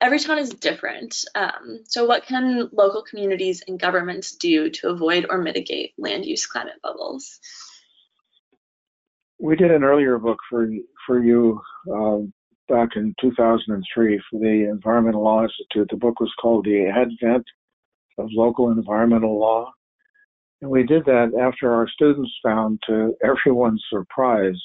Every 0.00 0.18
town 0.18 0.38
is 0.38 0.50
different. 0.50 1.24
Um, 1.34 1.80
so, 1.84 2.06
what 2.06 2.26
can 2.26 2.68
local 2.72 3.02
communities 3.02 3.62
and 3.66 3.78
governments 3.78 4.36
do 4.36 4.70
to 4.70 4.88
avoid 4.88 5.26
or 5.28 5.38
mitigate 5.38 5.92
land 5.98 6.24
use 6.24 6.46
climate 6.46 6.80
bubbles? 6.82 7.38
We 9.38 9.56
did 9.56 9.70
an 9.70 9.84
earlier 9.84 10.18
book 10.18 10.38
for 10.48 10.68
for 11.06 11.22
you 11.22 11.60
um, 11.92 12.32
back 12.68 12.90
in 12.96 13.14
2003 13.20 14.22
for 14.30 14.40
the 14.40 14.68
Environmental 14.70 15.24
Law 15.24 15.42
Institute. 15.42 15.88
The 15.90 15.96
book 15.96 16.20
was 16.20 16.32
called 16.40 16.64
The 16.64 16.86
Advent 16.86 17.44
of 18.18 18.28
Local 18.32 18.70
Environmental 18.70 19.38
Law. 19.38 19.72
And 20.64 20.70
we 20.70 20.82
did 20.82 21.04
that 21.04 21.38
after 21.38 21.74
our 21.74 21.86
students 21.86 22.32
found, 22.42 22.82
to 22.86 23.14
everyone's 23.22 23.84
surprise, 23.90 24.58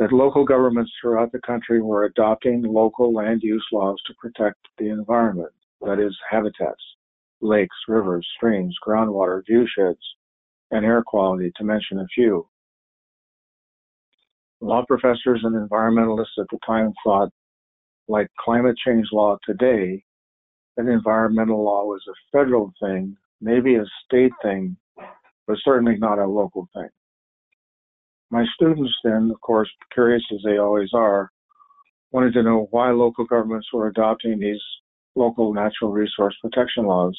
that 0.00 0.12
local 0.12 0.44
governments 0.44 0.90
throughout 1.00 1.30
the 1.30 1.38
country 1.46 1.80
were 1.80 2.06
adopting 2.06 2.60
local 2.62 3.14
land 3.14 3.42
use 3.44 3.64
laws 3.72 4.02
to 4.08 4.14
protect 4.14 4.58
the 4.78 4.88
environment, 4.88 5.52
that 5.80 6.00
is, 6.00 6.18
habitats, 6.28 6.82
lakes, 7.40 7.76
rivers, 7.86 8.26
streams, 8.36 8.74
groundwater, 8.84 9.42
viewsheds, 9.48 9.94
and 10.72 10.84
air 10.84 11.04
quality, 11.06 11.52
to 11.54 11.62
mention 11.62 12.00
a 12.00 12.06
few. 12.12 12.44
Law 14.60 14.84
professors 14.88 15.40
and 15.44 15.54
environmentalists 15.54 16.36
at 16.40 16.48
the 16.50 16.58
time 16.66 16.92
thought, 17.04 17.30
like 18.08 18.26
climate 18.40 18.76
change 18.84 19.06
law 19.12 19.38
today, 19.44 20.02
that 20.76 20.88
environmental 20.88 21.62
law 21.62 21.84
was 21.84 22.02
a 22.08 22.36
federal 22.36 22.72
thing, 22.82 23.16
maybe 23.40 23.76
a 23.76 23.84
state 24.04 24.32
thing, 24.42 24.76
but 25.46 25.56
certainly 25.64 25.96
not 25.96 26.18
a 26.18 26.26
local 26.26 26.68
thing. 26.74 26.88
My 28.30 28.44
students 28.54 28.92
then, 29.04 29.30
of 29.32 29.40
course, 29.40 29.70
curious 29.92 30.22
as 30.32 30.40
they 30.44 30.58
always 30.58 30.90
are, 30.92 31.30
wanted 32.10 32.32
to 32.34 32.42
know 32.42 32.68
why 32.70 32.90
local 32.90 33.24
governments 33.24 33.68
were 33.72 33.86
adopting 33.86 34.38
these 34.38 34.60
local 35.14 35.54
natural 35.54 35.92
resource 35.92 36.36
protection 36.42 36.86
laws. 36.86 37.18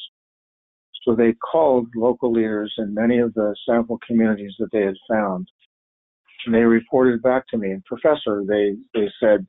So 1.04 1.14
they 1.14 1.32
called 1.34 1.88
local 1.96 2.32
leaders 2.32 2.72
in 2.78 2.92
many 2.92 3.18
of 3.18 3.32
the 3.34 3.56
sample 3.66 3.98
communities 4.06 4.54
that 4.58 4.68
they 4.72 4.82
had 4.82 4.96
found. 5.08 5.48
And 6.44 6.54
they 6.54 6.60
reported 6.60 7.22
back 7.22 7.46
to 7.48 7.58
me, 7.58 7.70
and 7.70 7.84
professor, 7.84 8.44
they, 8.46 8.76
they 8.94 9.08
said, 9.20 9.46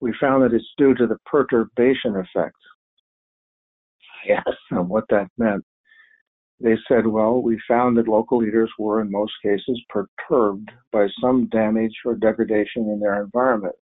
we 0.00 0.14
found 0.20 0.42
that 0.42 0.54
it's 0.54 0.64
due 0.78 0.94
to 0.94 1.06
the 1.06 1.18
perturbation 1.26 2.16
effect. 2.16 2.56
I 4.24 4.32
asked 4.32 4.58
them 4.70 4.88
what 4.88 5.04
that 5.10 5.28
meant 5.36 5.64
they 6.60 6.76
said, 6.86 7.06
well, 7.06 7.40
we 7.40 7.58
found 7.66 7.96
that 7.96 8.06
local 8.08 8.38
leaders 8.38 8.70
were 8.78 9.00
in 9.00 9.10
most 9.10 9.32
cases 9.42 9.82
perturbed 9.88 10.70
by 10.92 11.08
some 11.20 11.46
damage 11.46 11.94
or 12.04 12.14
degradation 12.14 12.82
in 12.90 13.00
their 13.00 13.22
environment. 13.22 13.74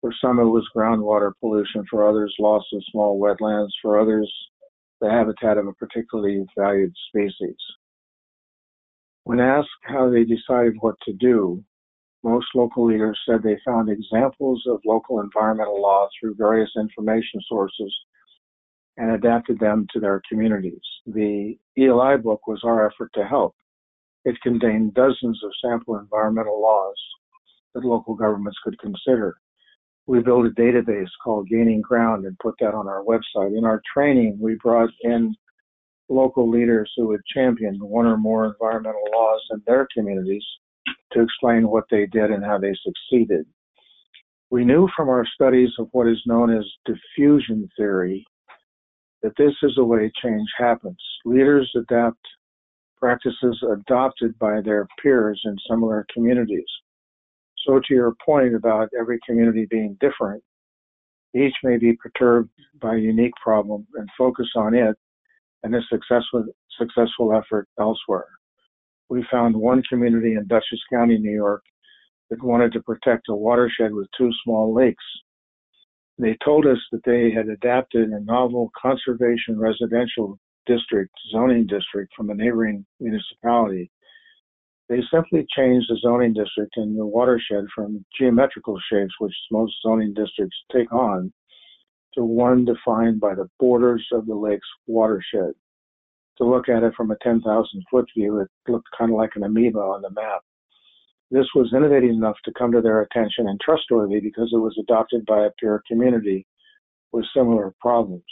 For 0.00 0.12
some, 0.20 0.40
it 0.40 0.44
was 0.44 0.68
groundwater 0.76 1.32
pollution. 1.40 1.84
For 1.88 2.08
others, 2.08 2.34
loss 2.40 2.64
of 2.72 2.82
small 2.90 3.20
wetlands. 3.20 3.70
For 3.80 3.98
others, 3.98 4.30
the 5.00 5.08
habitat 5.08 5.56
of 5.56 5.68
a 5.68 5.72
particularly 5.72 6.44
valued 6.58 6.92
species. 7.08 7.56
When 9.22 9.40
asked 9.40 9.68
how 9.82 10.10
they 10.10 10.24
decided 10.24 10.74
what 10.80 10.96
to 11.06 11.12
do, 11.12 11.64
most 12.24 12.46
local 12.54 12.86
leaders 12.86 13.18
said 13.24 13.42
they 13.42 13.58
found 13.64 13.88
examples 13.88 14.64
of 14.66 14.80
local 14.84 15.20
environmental 15.20 15.80
law 15.80 16.08
through 16.18 16.34
various 16.34 16.70
information 16.76 17.40
sources 17.48 17.94
and 18.96 19.10
adapted 19.10 19.58
them 19.58 19.86
to 19.92 20.00
their 20.00 20.22
communities. 20.28 20.82
The 21.06 21.58
ELI 21.78 22.18
book 22.18 22.46
was 22.46 22.62
our 22.64 22.86
effort 22.86 23.10
to 23.14 23.26
help. 23.26 23.54
It 24.24 24.40
contained 24.42 24.94
dozens 24.94 25.42
of 25.44 25.50
sample 25.62 25.98
environmental 25.98 26.60
laws 26.60 26.96
that 27.74 27.84
local 27.84 28.14
governments 28.14 28.58
could 28.64 28.78
consider. 28.78 29.36
We 30.06 30.20
built 30.20 30.46
a 30.46 30.50
database 30.50 31.08
called 31.22 31.48
Gaining 31.48 31.80
Ground 31.80 32.24
and 32.24 32.38
put 32.38 32.54
that 32.60 32.74
on 32.74 32.88
our 32.88 33.02
website. 33.02 33.56
In 33.56 33.64
our 33.64 33.82
training, 33.92 34.38
we 34.40 34.56
brought 34.62 34.90
in 35.02 35.34
local 36.08 36.48
leaders 36.48 36.92
who 36.96 37.10
had 37.12 37.20
championed 37.34 37.82
one 37.82 38.06
or 38.06 38.16
more 38.16 38.46
environmental 38.46 39.04
laws 39.12 39.40
in 39.50 39.62
their 39.66 39.88
communities 39.96 40.44
to 41.12 41.22
explain 41.22 41.68
what 41.68 41.84
they 41.90 42.06
did 42.06 42.30
and 42.30 42.44
how 42.44 42.58
they 42.58 42.74
succeeded. 42.82 43.46
We 44.50 44.64
knew 44.64 44.88
from 44.94 45.08
our 45.08 45.26
studies 45.34 45.70
of 45.78 45.88
what 45.92 46.06
is 46.06 46.22
known 46.26 46.54
as 46.56 46.64
diffusion 46.84 47.68
theory 47.76 48.26
that 49.24 49.32
this 49.38 49.54
is 49.62 49.72
the 49.76 49.84
way 49.84 50.12
change 50.22 50.48
happens. 50.58 50.98
Leaders 51.24 51.72
adapt 51.74 52.20
practices 52.98 53.58
adopted 53.72 54.38
by 54.38 54.60
their 54.60 54.86
peers 55.02 55.40
in 55.46 55.56
similar 55.68 56.06
communities. 56.12 56.68
So, 57.66 57.80
to 57.80 57.94
your 57.94 58.14
point 58.24 58.54
about 58.54 58.90
every 58.98 59.18
community 59.26 59.66
being 59.70 59.96
different, 59.98 60.44
each 61.34 61.54
may 61.62 61.78
be 61.78 61.94
perturbed 61.94 62.50
by 62.82 62.96
a 62.96 62.98
unique 62.98 63.32
problem 63.42 63.86
and 63.94 64.06
focus 64.16 64.48
on 64.56 64.74
it 64.74 64.94
and 65.62 65.74
a 65.74 65.80
successful, 65.90 66.44
successful 66.78 67.32
effort 67.32 67.66
elsewhere. 67.80 68.28
We 69.08 69.24
found 69.32 69.56
one 69.56 69.82
community 69.88 70.34
in 70.34 70.46
Dutchess 70.46 70.82
County, 70.92 71.16
New 71.16 71.32
York, 71.32 71.62
that 72.28 72.44
wanted 72.44 72.74
to 72.74 72.82
protect 72.82 73.30
a 73.30 73.34
watershed 73.34 73.94
with 73.94 74.06
two 74.18 74.30
small 74.44 74.74
lakes 74.74 75.04
they 76.18 76.36
told 76.44 76.66
us 76.66 76.78
that 76.92 77.02
they 77.04 77.30
had 77.30 77.48
adapted 77.48 78.10
a 78.10 78.20
novel 78.20 78.70
conservation 78.80 79.58
residential 79.58 80.38
district, 80.66 81.12
zoning 81.32 81.66
district 81.66 82.12
from 82.16 82.30
a 82.30 82.34
neighboring 82.34 82.86
municipality. 83.00 83.90
They 84.88 85.00
simply 85.12 85.46
changed 85.56 85.86
the 85.88 85.98
zoning 86.00 86.34
district 86.34 86.76
in 86.76 86.96
the 86.96 87.06
watershed 87.06 87.64
from 87.74 88.04
geometrical 88.18 88.78
shapes, 88.90 89.14
which 89.18 89.34
most 89.50 89.74
zoning 89.82 90.14
districts 90.14 90.56
take 90.72 90.92
on, 90.92 91.32
to 92.14 92.24
one 92.24 92.64
defined 92.64 93.20
by 93.20 93.34
the 93.34 93.48
borders 93.58 94.06
of 94.12 94.26
the 94.26 94.34
lake's 94.34 94.68
watershed. 94.86 95.52
To 96.38 96.44
look 96.44 96.68
at 96.68 96.82
it 96.82 96.94
from 96.96 97.10
a 97.10 97.16
10,000 97.22 97.84
foot 97.90 98.06
view, 98.16 98.40
it 98.40 98.48
looked 98.68 98.88
kind 98.96 99.10
of 99.10 99.16
like 99.16 99.36
an 99.36 99.44
amoeba 99.44 99.78
on 99.78 100.02
the 100.02 100.10
map. 100.10 100.42
This 101.30 101.46
was 101.54 101.72
innovative 101.74 102.10
enough 102.10 102.36
to 102.44 102.52
come 102.52 102.72
to 102.72 102.80
their 102.80 103.02
attention 103.02 103.48
and 103.48 103.60
trustworthy 103.60 104.20
because 104.20 104.50
it 104.52 104.58
was 104.58 104.76
adopted 104.78 105.24
by 105.26 105.46
a 105.46 105.50
peer 105.58 105.82
community 105.88 106.46
with 107.12 107.24
similar 107.34 107.74
problems. 107.80 108.24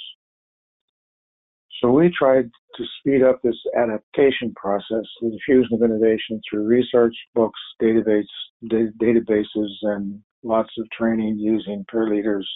So 1.81 1.91
we 1.91 2.15
tried 2.17 2.51
to 2.77 2.85
speed 2.99 3.23
up 3.23 3.41
this 3.43 3.57
adaptation 3.77 4.53
process, 4.55 5.05
the 5.21 5.31
diffusion 5.31 5.75
of 5.75 5.83
innovation 5.83 6.41
through 6.49 6.65
research, 6.65 7.15
books, 7.35 7.59
database, 7.81 8.25
da- 8.69 8.93
databases, 9.01 9.71
and 9.83 10.21
lots 10.45 10.71
of 10.79 10.89
training 10.91 11.39
using 11.39 11.85
peer 11.91 12.09
leaders 12.09 12.49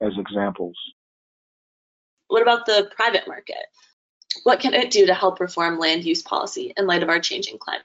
as 0.00 0.12
examples. 0.18 0.76
What 2.28 2.42
about 2.42 2.66
the 2.66 2.90
private 2.96 3.28
market? 3.28 3.66
What 4.44 4.60
can 4.60 4.74
it 4.74 4.90
do 4.90 5.06
to 5.06 5.14
help 5.14 5.38
reform 5.38 5.78
land 5.78 6.04
use 6.04 6.22
policy 6.22 6.72
in 6.76 6.86
light 6.86 7.02
of 7.02 7.08
our 7.08 7.20
changing 7.20 7.58
climate? 7.58 7.84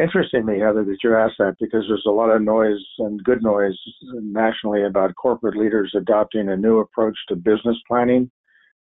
Interestingly, 0.00 0.60
Heather, 0.60 0.84
that 0.84 0.98
you 1.02 1.16
asked 1.16 1.38
that 1.38 1.56
because 1.58 1.84
there's 1.88 2.06
a 2.06 2.10
lot 2.10 2.30
of 2.30 2.40
noise 2.40 2.84
and 2.98 3.22
good 3.24 3.42
noise 3.42 3.76
nationally 4.12 4.84
about 4.84 5.16
corporate 5.16 5.56
leaders 5.56 5.92
adopting 5.96 6.48
a 6.48 6.56
new 6.56 6.78
approach 6.78 7.16
to 7.28 7.34
business 7.34 7.76
planning. 7.88 8.30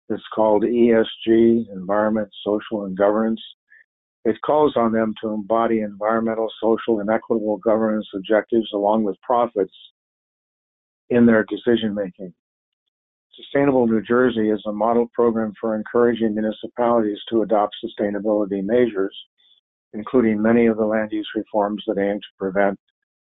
It's 0.08 0.22
called 0.34 0.62
ESG, 0.62 1.66
Environment, 1.70 2.30
Social, 2.42 2.86
and 2.86 2.96
Governance. 2.96 3.40
It 4.24 4.36
calls 4.46 4.76
on 4.76 4.92
them 4.92 5.12
to 5.22 5.28
embody 5.28 5.80
environmental, 5.80 6.50
social, 6.62 7.00
and 7.00 7.10
equitable 7.10 7.58
governance 7.58 8.08
objectives 8.14 8.70
along 8.72 9.04
with 9.04 9.20
profits 9.20 9.74
in 11.10 11.26
their 11.26 11.44
decision 11.44 11.94
making. 11.94 12.32
Sustainable 13.36 13.86
New 13.86 14.00
Jersey 14.00 14.48
is 14.48 14.62
a 14.66 14.72
model 14.72 15.10
program 15.12 15.52
for 15.60 15.76
encouraging 15.76 16.34
municipalities 16.34 17.18
to 17.28 17.42
adopt 17.42 17.76
sustainability 17.84 18.64
measures 18.64 19.14
including 19.94 20.42
many 20.42 20.66
of 20.66 20.76
the 20.76 20.84
land 20.84 21.10
use 21.12 21.28
reforms 21.34 21.82
that 21.86 21.98
aim 21.98 22.18
to 22.18 22.38
prevent 22.38 22.78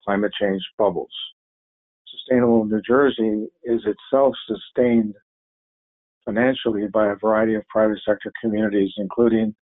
climate 0.05 0.33
change 0.41 0.63
bubbles. 0.79 1.11
Sustainable 2.07 2.65
New 2.65 2.83
Jersey 2.87 3.49
is 3.65 3.81
itself 3.87 4.35
sustained 4.47 5.15
financially 6.25 6.87
by 6.93 7.11
a 7.11 7.17
variety 7.17 7.55
of 7.55 7.67
private 7.69 7.99
sector 8.07 8.33
communities, 8.43 8.93
including 8.99 9.55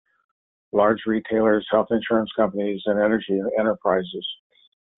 large 0.72 1.00
retailers, 1.06 1.66
health 1.70 1.88
insurance 1.90 2.30
companies, 2.36 2.82
and 2.86 2.98
energy 2.98 3.40
enterprises, 3.58 4.26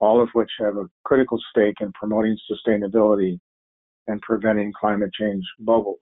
all 0.01 0.23
of 0.23 0.29
which 0.33 0.51
have 0.59 0.77
a 0.77 0.89
critical 1.05 1.39
stake 1.51 1.77
in 1.81 1.93
promoting 1.93 2.37
sustainability 2.51 3.39
and 4.07 4.21
preventing 4.23 4.73
climate 4.79 5.13
change 5.13 5.45
bubbles. 5.61 5.99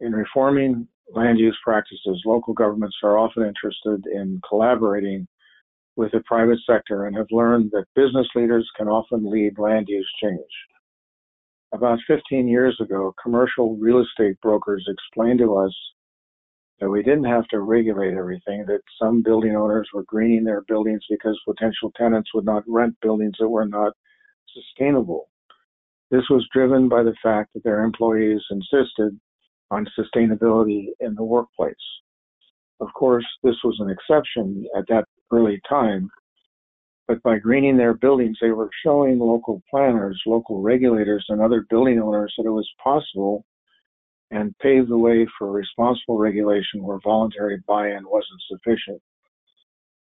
In 0.00 0.12
reforming 0.12 0.88
land 1.10 1.38
use 1.38 1.58
practices, 1.64 2.22
local 2.24 2.54
governments 2.54 2.96
are 3.02 3.18
often 3.18 3.44
interested 3.44 4.06
in 4.06 4.40
collaborating 4.48 5.26
with 5.96 6.12
the 6.12 6.20
private 6.26 6.58
sector 6.66 7.06
and 7.06 7.16
have 7.16 7.26
learned 7.30 7.70
that 7.72 7.84
business 7.94 8.26
leaders 8.34 8.68
can 8.76 8.88
often 8.88 9.30
lead 9.30 9.58
land 9.58 9.86
use 9.88 10.10
change. 10.22 10.40
About 11.72 11.98
15 12.06 12.48
years 12.48 12.78
ago, 12.80 13.14
commercial 13.22 13.76
real 13.76 14.02
estate 14.02 14.40
brokers 14.40 14.86
explained 14.88 15.38
to 15.40 15.56
us 15.56 15.74
that 16.80 16.90
we 16.90 17.02
didn't 17.02 17.24
have 17.24 17.46
to 17.48 17.60
regulate 17.60 18.14
everything, 18.14 18.64
that 18.66 18.80
some 19.00 19.22
building 19.22 19.54
owners 19.54 19.88
were 19.94 20.04
greening 20.04 20.44
their 20.44 20.62
buildings 20.62 21.02
because 21.08 21.40
potential 21.46 21.92
tenants 21.96 22.30
would 22.34 22.44
not 22.44 22.64
rent 22.66 22.94
buildings 23.00 23.34
that 23.38 23.48
were 23.48 23.66
not 23.66 23.92
sustainable. 24.52 25.28
This 26.10 26.24
was 26.28 26.46
driven 26.52 26.88
by 26.88 27.02
the 27.02 27.14
fact 27.22 27.54
that 27.54 27.64
their 27.64 27.84
employees 27.84 28.42
insisted 28.50 29.18
on 29.72 29.88
sustainability 29.98 30.88
in 31.00 31.14
the 31.14 31.24
workplace. 31.24 31.74
Of 32.80 32.88
course, 32.94 33.26
this 33.42 33.56
was 33.64 33.76
an 33.80 33.90
exception 33.90 34.66
at 34.76 34.84
that 34.88 35.04
early 35.32 35.60
time, 35.68 36.10
but 37.08 37.22
by 37.22 37.38
greening 37.38 37.76
their 37.76 37.94
buildings, 37.94 38.38
they 38.40 38.50
were 38.50 38.70
showing 38.84 39.18
local 39.18 39.62
planners, 39.70 40.20
local 40.26 40.60
regulators, 40.60 41.24
and 41.28 41.40
other 41.40 41.66
building 41.70 42.00
owners 42.00 42.32
that 42.36 42.46
it 42.46 42.50
was 42.50 42.68
possible 42.82 43.44
and 44.30 44.56
paved 44.58 44.88
the 44.88 44.96
way 44.96 45.26
for 45.38 45.50
responsible 45.50 46.18
regulation 46.18 46.82
where 46.82 46.98
voluntary 47.04 47.62
buy 47.66 47.88
in 47.88 48.02
wasn't 48.04 48.40
sufficient. 48.50 49.00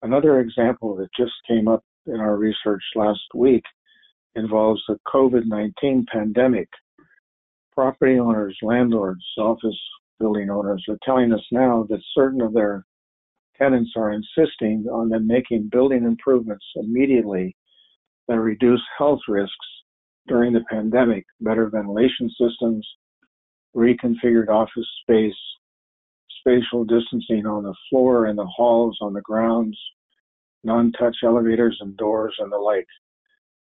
Another 0.02 0.40
example 0.40 0.96
that 0.98 1.10
just 1.18 1.34
came 1.48 1.68
up 1.68 1.84
in 2.06 2.20
our 2.20 2.36
research 2.38 2.84
last 2.96 3.22
week 3.34 3.64
involves 4.36 4.82
the 4.88 4.98
COVID 5.08 5.46
19 5.46 6.06
pandemic. 6.12 6.70
Property 7.80 8.20
owners, 8.20 8.58
landlords, 8.62 9.24
office 9.38 9.80
building 10.20 10.50
owners 10.50 10.84
are 10.90 11.00
telling 11.02 11.32
us 11.32 11.40
now 11.50 11.86
that 11.88 12.02
certain 12.14 12.42
of 12.42 12.52
their 12.52 12.86
tenants 13.58 13.92
are 13.96 14.12
insisting 14.12 14.86
on 14.92 15.08
them 15.08 15.26
making 15.26 15.70
building 15.72 16.04
improvements 16.04 16.66
immediately 16.76 17.56
that 18.28 18.38
reduce 18.38 18.82
health 18.98 19.22
risks 19.30 19.66
during 20.28 20.52
the 20.52 20.66
pandemic, 20.70 21.24
better 21.40 21.70
ventilation 21.70 22.30
systems, 22.32 22.86
reconfigured 23.74 24.50
office 24.50 24.90
space, 25.04 25.40
spatial 26.42 26.84
distancing 26.84 27.46
on 27.46 27.64
the 27.64 27.76
floor 27.90 28.26
and 28.26 28.38
the 28.38 28.46
halls, 28.46 28.98
on 29.00 29.14
the 29.14 29.22
grounds, 29.22 29.80
non-touch 30.66 31.16
elevators 31.24 31.78
and 31.80 31.96
doors, 31.96 32.36
and 32.40 32.52
the 32.52 32.58
like. 32.58 32.88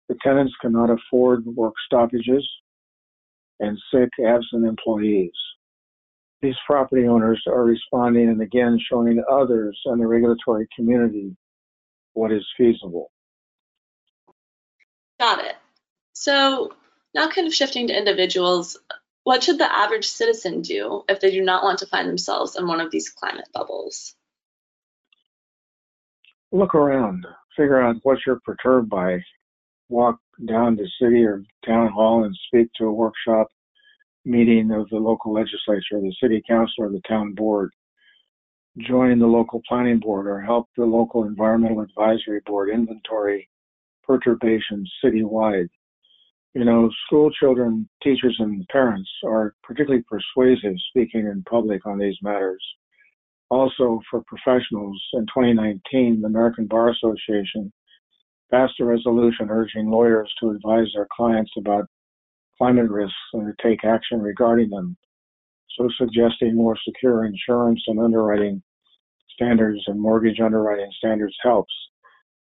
The 0.08 0.16
tenants 0.22 0.54
cannot 0.62 0.88
afford 0.88 1.44
work 1.44 1.74
stoppages 1.84 2.48
and 3.60 3.78
sick, 3.92 4.10
absent 4.24 4.66
employees. 4.66 5.32
These 6.40 6.56
property 6.66 7.06
owners 7.06 7.42
are 7.46 7.64
responding 7.64 8.28
and 8.28 8.40
again 8.40 8.78
showing 8.88 9.22
others 9.30 9.78
and 9.86 10.00
the 10.00 10.06
regulatory 10.06 10.68
community 10.74 11.36
what 12.12 12.32
is 12.32 12.46
feasible. 12.56 13.10
Got 15.18 15.44
it. 15.44 15.56
So 16.12 16.72
now 17.14 17.28
kind 17.28 17.46
of 17.46 17.54
shifting 17.54 17.88
to 17.88 17.96
individuals, 17.96 18.78
what 19.24 19.42
should 19.42 19.58
the 19.58 19.70
average 19.70 20.06
citizen 20.06 20.62
do 20.62 21.04
if 21.08 21.20
they 21.20 21.30
do 21.30 21.42
not 21.42 21.64
want 21.64 21.80
to 21.80 21.86
find 21.86 22.08
themselves 22.08 22.56
in 22.56 22.66
one 22.66 22.80
of 22.80 22.90
these 22.90 23.08
climate 23.10 23.48
bubbles? 23.52 24.14
Look 26.52 26.74
around, 26.74 27.26
figure 27.56 27.80
out 27.80 27.96
what 28.04 28.18
you're 28.24 28.40
perturbed 28.44 28.88
by. 28.88 29.22
Walk 29.88 30.18
down 30.46 30.76
to 30.76 30.84
city 31.00 31.24
or 31.24 31.42
town 31.66 31.88
hall 31.88 32.24
and 32.24 32.36
speak 32.46 32.68
to 32.76 32.86
a 32.86 32.92
workshop 32.92 33.48
meeting 34.24 34.70
of 34.70 34.88
the 34.90 34.96
local 34.96 35.32
legislature, 35.32 36.00
the 36.00 36.14
city 36.22 36.42
council, 36.48 36.84
or 36.84 36.90
the 36.90 37.00
town 37.08 37.32
board. 37.32 37.70
Join 38.78 39.18
the 39.18 39.26
local 39.26 39.62
planning 39.68 39.98
board 39.98 40.26
or 40.26 40.40
help 40.40 40.68
the 40.76 40.84
local 40.84 41.24
environmental 41.24 41.80
advisory 41.80 42.40
board 42.46 42.70
inventory 42.70 43.48
perturbations 44.04 44.92
citywide. 45.04 45.68
You 46.54 46.64
know, 46.64 46.90
school 47.06 47.30
children, 47.30 47.88
teachers, 48.02 48.36
and 48.38 48.66
parents 48.68 49.08
are 49.24 49.54
particularly 49.62 50.04
persuasive 50.08 50.74
speaking 50.88 51.26
in 51.26 51.42
public 51.48 51.86
on 51.86 51.98
these 51.98 52.16
matters. 52.22 52.62
Also, 53.50 54.00
for 54.10 54.22
professionals, 54.26 55.00
in 55.14 55.22
2019, 55.22 56.20
the 56.20 56.26
American 56.26 56.66
Bar 56.66 56.90
Association 56.90 57.72
passed 58.50 58.80
a 58.80 58.84
resolution 58.84 59.48
urging 59.50 59.90
lawyers 59.90 60.32
to 60.40 60.50
advise 60.50 60.88
their 60.94 61.06
clients 61.12 61.50
about 61.56 61.86
climate 62.56 62.90
risks 62.90 63.14
and 63.32 63.46
to 63.46 63.62
take 63.62 63.84
action 63.84 64.20
regarding 64.20 64.70
them, 64.70 64.96
so 65.76 65.88
suggesting 65.96 66.56
more 66.56 66.76
secure 66.84 67.24
insurance 67.24 67.82
and 67.86 68.00
underwriting 68.00 68.62
standards 69.32 69.80
and 69.86 70.00
mortgage 70.00 70.40
underwriting 70.40 70.90
standards 70.98 71.36
helps. 71.42 71.72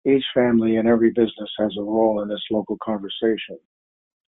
Each 0.06 0.24
family 0.34 0.76
and 0.76 0.86
every 0.86 1.10
business 1.10 1.50
has 1.58 1.72
a 1.78 1.82
role 1.82 2.22
in 2.22 2.28
this 2.28 2.44
local 2.50 2.76
conversation. 2.82 3.58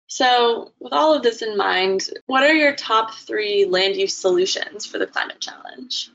So, 0.08 0.72
with 0.80 0.94
all 0.94 1.16
of 1.16 1.24
this 1.24 1.42
in 1.42 1.58
mind, 1.58 2.10
what 2.28 2.44
are 2.44 2.54
your 2.54 2.76
top 2.76 3.16
three 3.16 3.66
land 3.66 3.96
use 3.96 4.16
solutions 4.16 4.86
for 4.86 5.00
the 5.00 5.08
climate 5.08 5.42
challenge? 5.42 6.10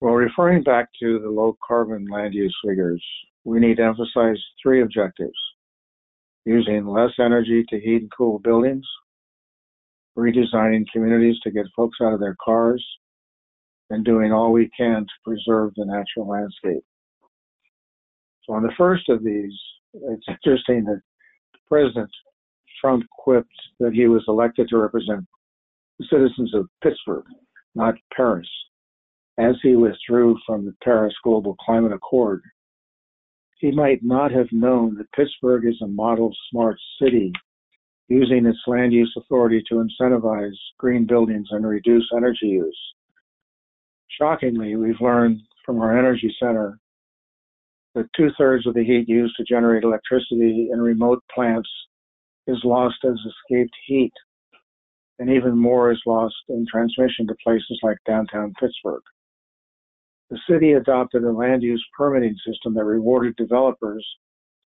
Well, 0.00 0.14
referring 0.14 0.64
back 0.64 0.88
to 1.00 1.20
the 1.20 1.28
low 1.28 1.56
carbon 1.66 2.06
land 2.06 2.34
use 2.34 2.56
figures, 2.66 3.02
we 3.44 3.58
need 3.58 3.76
to 3.76 3.84
emphasize 3.84 4.38
three 4.62 4.82
objectives. 4.82 5.38
Using 6.44 6.86
less 6.86 7.12
energy 7.18 7.64
to 7.68 7.80
heat 7.80 8.02
and 8.02 8.10
cool 8.16 8.38
buildings, 8.38 8.86
redesigning 10.16 10.84
communities 10.92 11.36
to 11.42 11.50
get 11.50 11.66
folks 11.76 11.98
out 12.02 12.12
of 12.12 12.20
their 12.20 12.36
cars, 12.42 12.84
and 13.90 14.04
doing 14.04 14.32
all 14.32 14.52
we 14.52 14.70
can 14.76 15.02
to 15.02 15.12
preserve 15.24 15.72
the 15.76 15.84
natural 15.84 16.28
landscape. 16.28 16.84
So, 18.44 18.54
on 18.54 18.62
the 18.62 18.72
first 18.78 19.08
of 19.08 19.22
these, 19.22 19.52
it's 19.94 20.26
interesting 20.28 20.84
that 20.84 21.00
President 21.68 22.10
Trump 22.80 23.04
quipped 23.18 23.48
that 23.80 23.92
he 23.92 24.06
was 24.06 24.24
elected 24.28 24.68
to 24.68 24.78
represent 24.78 25.26
the 25.98 26.06
citizens 26.10 26.54
of 26.54 26.68
Pittsburgh, 26.82 27.24
not 27.74 27.94
Paris, 28.14 28.48
as 29.38 29.56
he 29.62 29.76
withdrew 29.76 30.36
from 30.46 30.64
the 30.64 30.74
Paris 30.82 31.14
Global 31.22 31.56
Climate 31.64 31.92
Accord 31.92 32.42
he 33.60 33.70
might 33.70 34.02
not 34.02 34.32
have 34.32 34.50
known 34.52 34.96
that 34.96 35.12
Pittsburgh 35.12 35.66
is 35.66 35.80
a 35.82 35.86
model 35.86 36.34
smart 36.50 36.76
city, 37.00 37.32
using 38.08 38.46
its 38.46 38.58
land 38.66 38.92
use 38.92 39.14
authority 39.16 39.62
to 39.68 39.84
incentivize 39.84 40.56
green 40.78 41.06
buildings 41.06 41.48
and 41.50 41.66
reduce 41.66 42.08
energy 42.16 42.46
use. 42.46 42.78
Shockingly, 44.18 44.76
we've 44.76 45.00
learned 45.00 45.40
from 45.64 45.80
our 45.80 45.96
energy 45.96 46.34
center 46.40 46.78
that 47.94 48.08
two 48.16 48.30
thirds 48.38 48.66
of 48.66 48.74
the 48.74 48.84
heat 48.84 49.08
used 49.08 49.36
to 49.36 49.44
generate 49.44 49.84
electricity 49.84 50.68
in 50.72 50.80
remote 50.80 51.22
plants 51.32 51.68
is 52.46 52.60
lost 52.64 52.96
as 53.04 53.18
escaped 53.26 53.74
heat, 53.86 54.12
and 55.18 55.28
even 55.28 55.56
more 55.56 55.92
is 55.92 56.00
lost 56.06 56.34
in 56.48 56.64
transmission 56.70 57.26
to 57.26 57.34
places 57.44 57.78
like 57.82 57.98
downtown 58.06 58.54
Pittsburgh. 58.58 59.02
The 60.30 60.38
city 60.48 60.74
adopted 60.74 61.24
a 61.24 61.32
land 61.32 61.62
use 61.62 61.84
permitting 61.96 62.36
system 62.46 62.74
that 62.74 62.84
rewarded 62.84 63.34
developers 63.36 64.06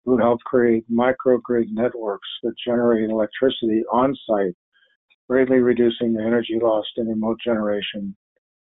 who 0.05 0.17
helped 0.17 0.45
create 0.45 0.91
microgrid 0.91 1.67
networks 1.71 2.29
that 2.43 2.55
generate 2.65 3.11
electricity 3.11 3.83
on 3.93 4.17
site, 4.27 4.55
greatly 5.29 5.59
reducing 5.59 6.13
the 6.13 6.23
energy 6.23 6.59
lost 6.63 6.91
in 6.97 7.09
remote 7.09 7.39
generation 7.45 8.17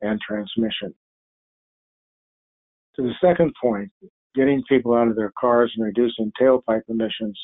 and 0.02 0.20
transmission. 0.20 0.94
To 2.96 3.02
the 3.02 3.14
second 3.20 3.52
point, 3.60 3.90
getting 4.34 4.62
people 4.68 4.94
out 4.94 5.08
of 5.08 5.16
their 5.16 5.32
cars 5.38 5.72
and 5.76 5.84
reducing 5.84 6.32
tailpipe 6.40 6.82
emissions 6.88 7.38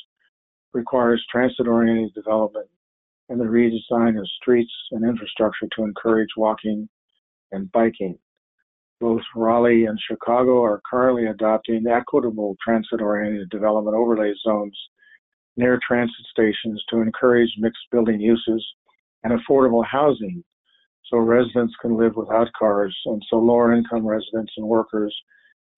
requires 0.73 1.25
transit 1.31 1.67
oriented 1.67 2.15
development 2.15 2.69
and 3.29 3.41
the 3.41 3.45
redesign 3.45 4.19
of 4.19 4.29
streets 4.41 4.73
and 4.93 5.05
infrastructure 5.05 5.67
to 5.77 5.85
encourage 5.85 6.31
walking 6.37 6.89
and 7.53 7.71
biking. 7.73 8.19
Both 9.01 9.23
Raleigh 9.35 9.87
and 9.87 9.99
Chicago 10.09 10.63
are 10.63 10.81
currently 10.89 11.27
adopting 11.27 11.87
equitable 11.87 12.57
transit-oriented 12.65 13.51
development 13.51 13.97
overlay 13.97 14.33
zones 14.47 14.79
near 15.57 15.79
transit 15.87 16.25
stations 16.31 16.83
to 16.91 17.01
encourage 17.01 17.51
mixed 17.59 17.83
building 17.91 18.21
uses 18.21 18.65
and 19.23 19.39
affordable 19.39 19.85
housing 19.85 20.43
so 21.11 21.19
residents 21.19 21.75
can 21.81 21.97
live 21.97 22.17
without 22.17 22.49
cars 22.59 22.97
and 23.07 23.23
so 23.29 23.37
lower 23.37 23.75
income 23.75 24.07
residents 24.07 24.53
and 24.57 24.67
workers 24.67 25.15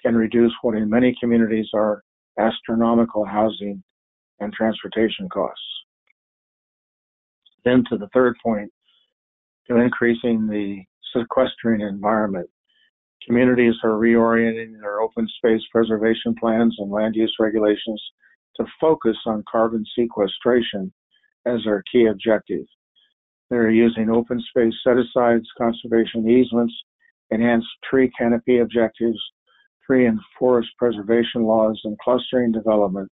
can 0.02 0.14
reduce 0.14 0.52
what 0.62 0.76
in 0.76 0.88
many 0.88 1.16
communities 1.20 1.68
are 1.74 2.02
astronomical 2.38 3.24
housing 3.24 3.82
and 4.40 4.52
transportation 4.52 5.28
costs. 5.28 5.60
Then 7.64 7.82
to 7.90 7.98
the 7.98 8.08
third 8.14 8.36
point, 8.44 8.70
to 9.68 9.76
increasing 9.76 10.46
the 10.46 10.82
sequestering 11.12 11.80
environment. 11.80 12.48
Communities 13.26 13.74
are 13.82 13.98
reorienting 13.98 14.80
their 14.80 15.00
open 15.00 15.26
space 15.38 15.62
preservation 15.72 16.34
plans 16.38 16.76
and 16.78 16.90
land 16.90 17.16
use 17.16 17.34
regulations 17.40 18.00
to 18.56 18.64
focus 18.80 19.16
on 19.26 19.42
carbon 19.50 19.84
sequestration 19.98 20.92
as 21.44 21.60
their 21.64 21.82
key 21.90 22.06
objective. 22.06 22.64
They're 23.50 23.70
using 23.70 24.10
open 24.10 24.40
space 24.48 24.74
set 24.84 24.96
asides, 24.96 25.46
conservation 25.58 26.28
easements, 26.28 26.74
enhanced 27.30 27.68
tree 27.88 28.10
canopy 28.16 28.58
objectives, 28.58 29.18
tree 29.84 30.06
and 30.06 30.20
forest 30.38 30.70
preservation 30.78 31.42
laws, 31.42 31.80
and 31.84 31.98
clustering 31.98 32.52
development 32.52 33.10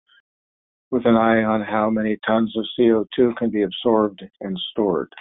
with 0.91 1.07
an 1.07 1.17
eye 1.17 1.43
on 1.43 1.63
how 1.63 1.89
many 1.89 2.19
tons 2.27 2.55
of 2.57 2.67
CO2 2.79 3.35
can 3.37 3.51
be 3.51 3.63
absorbed 3.63 4.23
and 4.43 4.59
stored. 4.71 5.13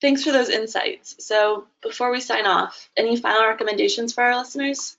Thanks 0.00 0.22
for 0.22 0.32
those 0.32 0.48
insights. 0.48 1.16
So 1.18 1.66
before 1.82 2.12
we 2.12 2.20
sign 2.20 2.46
off, 2.46 2.88
any 2.96 3.16
final 3.16 3.46
recommendations 3.46 4.12
for 4.12 4.22
our 4.22 4.38
listeners? 4.38 4.96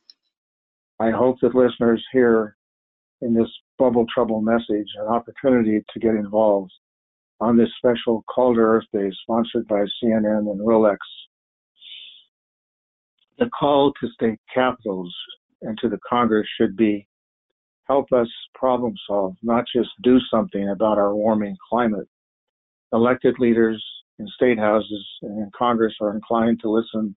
I 1.00 1.12
hope 1.12 1.38
that 1.42 1.56
listeners 1.56 2.04
hear 2.12 2.58
in 3.22 3.34
this 3.34 3.48
bubble 3.78 4.06
trouble 4.14 4.42
message 4.42 4.88
an 4.98 5.08
opportunity 5.08 5.84
to 5.94 6.00
get 6.00 6.16
involved 6.16 6.72
on 7.40 7.58
this 7.58 7.70
special 7.78 8.24
Call 8.34 8.54
to 8.54 8.60
Earth 8.60 8.86
Day 8.94 9.10
sponsored 9.22 9.66
by 9.68 9.86
CNN 10.04 10.52
and 10.52 10.60
Rolex. 10.60 10.98
The 13.38 13.50
call 13.58 13.94
to 14.02 14.10
state 14.10 14.40
capitals 14.54 15.16
and 15.62 15.78
to 15.82 15.88
the 15.88 16.00
Congress 16.10 16.48
should 16.60 16.76
be 16.76 17.08
help 17.88 18.12
us 18.12 18.28
problem 18.54 18.94
solve, 19.08 19.36
not 19.42 19.64
just 19.74 19.90
do 20.04 20.20
something 20.32 20.70
about 20.70 20.98
our 20.98 21.16
warming 21.16 21.56
climate. 21.70 22.08
Elected 22.92 23.40
leaders 23.40 23.84
in 24.20 24.28
state 24.28 24.60
houses 24.60 25.06
and 25.22 25.40
in 25.40 25.50
Congress 25.58 25.94
are 26.02 26.14
inclined 26.14 26.60
to 26.62 26.70
listen 26.70 27.16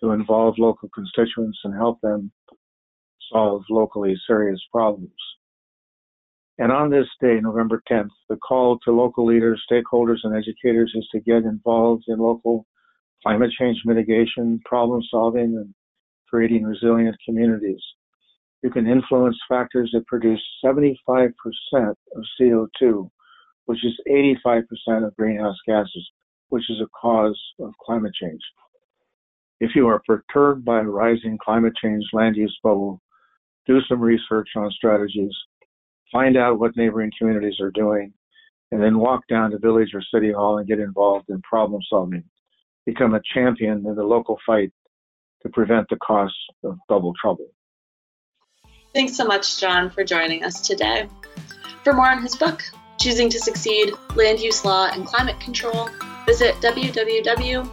to 0.00 0.10
involve 0.10 0.54
local 0.58 0.88
constituents 0.94 1.58
and 1.64 1.74
help 1.74 1.98
them 2.02 2.30
solve 3.32 3.62
locally 3.70 4.14
serious 4.26 4.60
problems. 4.70 5.10
And 6.58 6.72
on 6.72 6.90
this 6.90 7.06
day, 7.20 7.38
November 7.40 7.82
10th, 7.90 8.10
the 8.28 8.36
call 8.36 8.78
to 8.80 8.92
local 8.92 9.26
leaders, 9.26 9.62
stakeholders, 9.70 10.18
and 10.24 10.34
educators 10.34 10.92
is 10.94 11.06
to 11.12 11.20
get 11.20 11.44
involved 11.44 12.04
in 12.08 12.18
local 12.18 12.66
climate 13.22 13.50
change 13.58 13.78
mitigation, 13.84 14.60
problem 14.64 15.02
solving, 15.10 15.56
and 15.56 15.74
creating 16.28 16.64
resilient 16.64 17.16
communities. 17.26 17.82
You 18.62 18.70
can 18.70 18.86
influence 18.86 19.38
factors 19.48 19.90
that 19.92 20.06
produce 20.06 20.42
75% 20.64 21.32
of 21.74 22.24
CO2, 22.40 23.10
which 23.66 23.84
is 23.84 23.92
85% 24.46 25.06
of 25.06 25.16
greenhouse 25.16 25.56
gases, 25.66 26.10
which 26.48 26.64
is 26.70 26.80
a 26.80 26.88
cause 27.00 27.40
of 27.60 27.72
climate 27.84 28.14
change. 28.14 28.40
If 29.60 29.70
you 29.74 29.88
are 29.88 30.02
perturbed 30.06 30.64
by 30.64 30.80
rising 30.80 31.38
climate 31.42 31.74
change 31.80 32.04
land 32.12 32.36
use 32.36 32.58
bubble, 32.62 33.00
do 33.66 33.80
some 33.88 34.00
research 34.00 34.48
on 34.56 34.70
strategies, 34.70 35.34
find 36.12 36.36
out 36.36 36.58
what 36.58 36.76
neighboring 36.76 37.10
communities 37.18 37.58
are 37.60 37.70
doing, 37.70 38.12
and 38.70 38.82
then 38.82 38.98
walk 38.98 39.22
down 39.28 39.50
to 39.50 39.58
village 39.58 39.90
or 39.94 40.02
city 40.14 40.32
hall 40.32 40.58
and 40.58 40.68
get 40.68 40.78
involved 40.78 41.28
in 41.30 41.40
problem 41.42 41.80
solving. 41.88 42.24
Become 42.84 43.14
a 43.14 43.20
champion 43.34 43.84
in 43.86 43.94
the 43.94 44.04
local 44.04 44.38
fight 44.46 44.72
to 45.42 45.48
prevent 45.48 45.88
the 45.88 45.96
costs 45.96 46.38
of 46.64 46.78
double 46.88 47.12
trouble. 47.20 47.48
Thanks 48.94 49.16
so 49.16 49.24
much, 49.24 49.58
John, 49.60 49.90
for 49.90 50.04
joining 50.04 50.44
us 50.44 50.60
today. 50.66 51.08
For 51.82 51.92
more 51.92 52.10
on 52.10 52.22
his 52.22 52.36
book, 52.36 52.62
Choosing 52.98 53.28
to 53.28 53.38
Succeed 53.38 53.92
Land 54.14 54.40
Use 54.40 54.64
Law 54.64 54.88
and 54.90 55.06
Climate 55.06 55.38
Control, 55.38 55.88
visit 56.26 56.56
www.eli.org. 56.56 57.66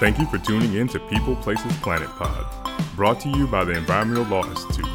Thank 0.00 0.18
you 0.18 0.26
for 0.26 0.38
tuning 0.38 0.74
in 0.74 0.88
to 0.88 0.98
People 1.00 1.36
Places 1.36 1.76
Planet 1.78 2.08
Pod, 2.10 2.46
brought 2.96 3.20
to 3.20 3.28
you 3.28 3.46
by 3.46 3.64
the 3.64 3.72
Environmental 3.72 4.24
Law 4.24 4.48
Institute. 4.48 4.86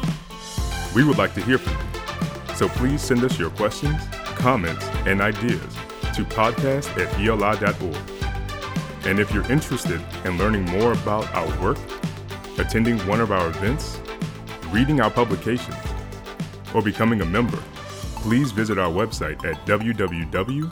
We 0.94 1.04
would 1.04 1.18
like 1.18 1.34
to 1.34 1.42
hear 1.42 1.58
from 1.58 1.74
you, 1.74 2.54
so 2.56 2.68
please 2.68 3.02
send 3.02 3.22
us 3.22 3.38
your 3.38 3.50
questions, 3.50 4.00
comments, 4.36 4.86
and 5.06 5.20
ideas 5.20 5.74
to 6.14 6.24
podcast 6.24 6.88
at 6.98 7.20
eli.org. 7.20 7.96
And 9.06 9.18
if 9.18 9.32
you're 9.34 9.50
interested 9.52 10.00
in 10.24 10.38
learning 10.38 10.64
more 10.64 10.92
about 10.92 11.32
our 11.34 11.62
work, 11.62 11.78
attending 12.58 12.98
one 13.06 13.20
of 13.20 13.30
our 13.30 13.48
events, 13.48 14.00
reading 14.70 15.00
our 15.00 15.10
publications, 15.10 15.76
or 16.72 16.80
becoming 16.80 17.20
a 17.20 17.26
member, 17.26 17.62
please 18.24 18.52
visit 18.52 18.78
our 18.78 18.90
website 18.90 19.44
at 19.44 19.54
www.eli.org. 19.66 20.64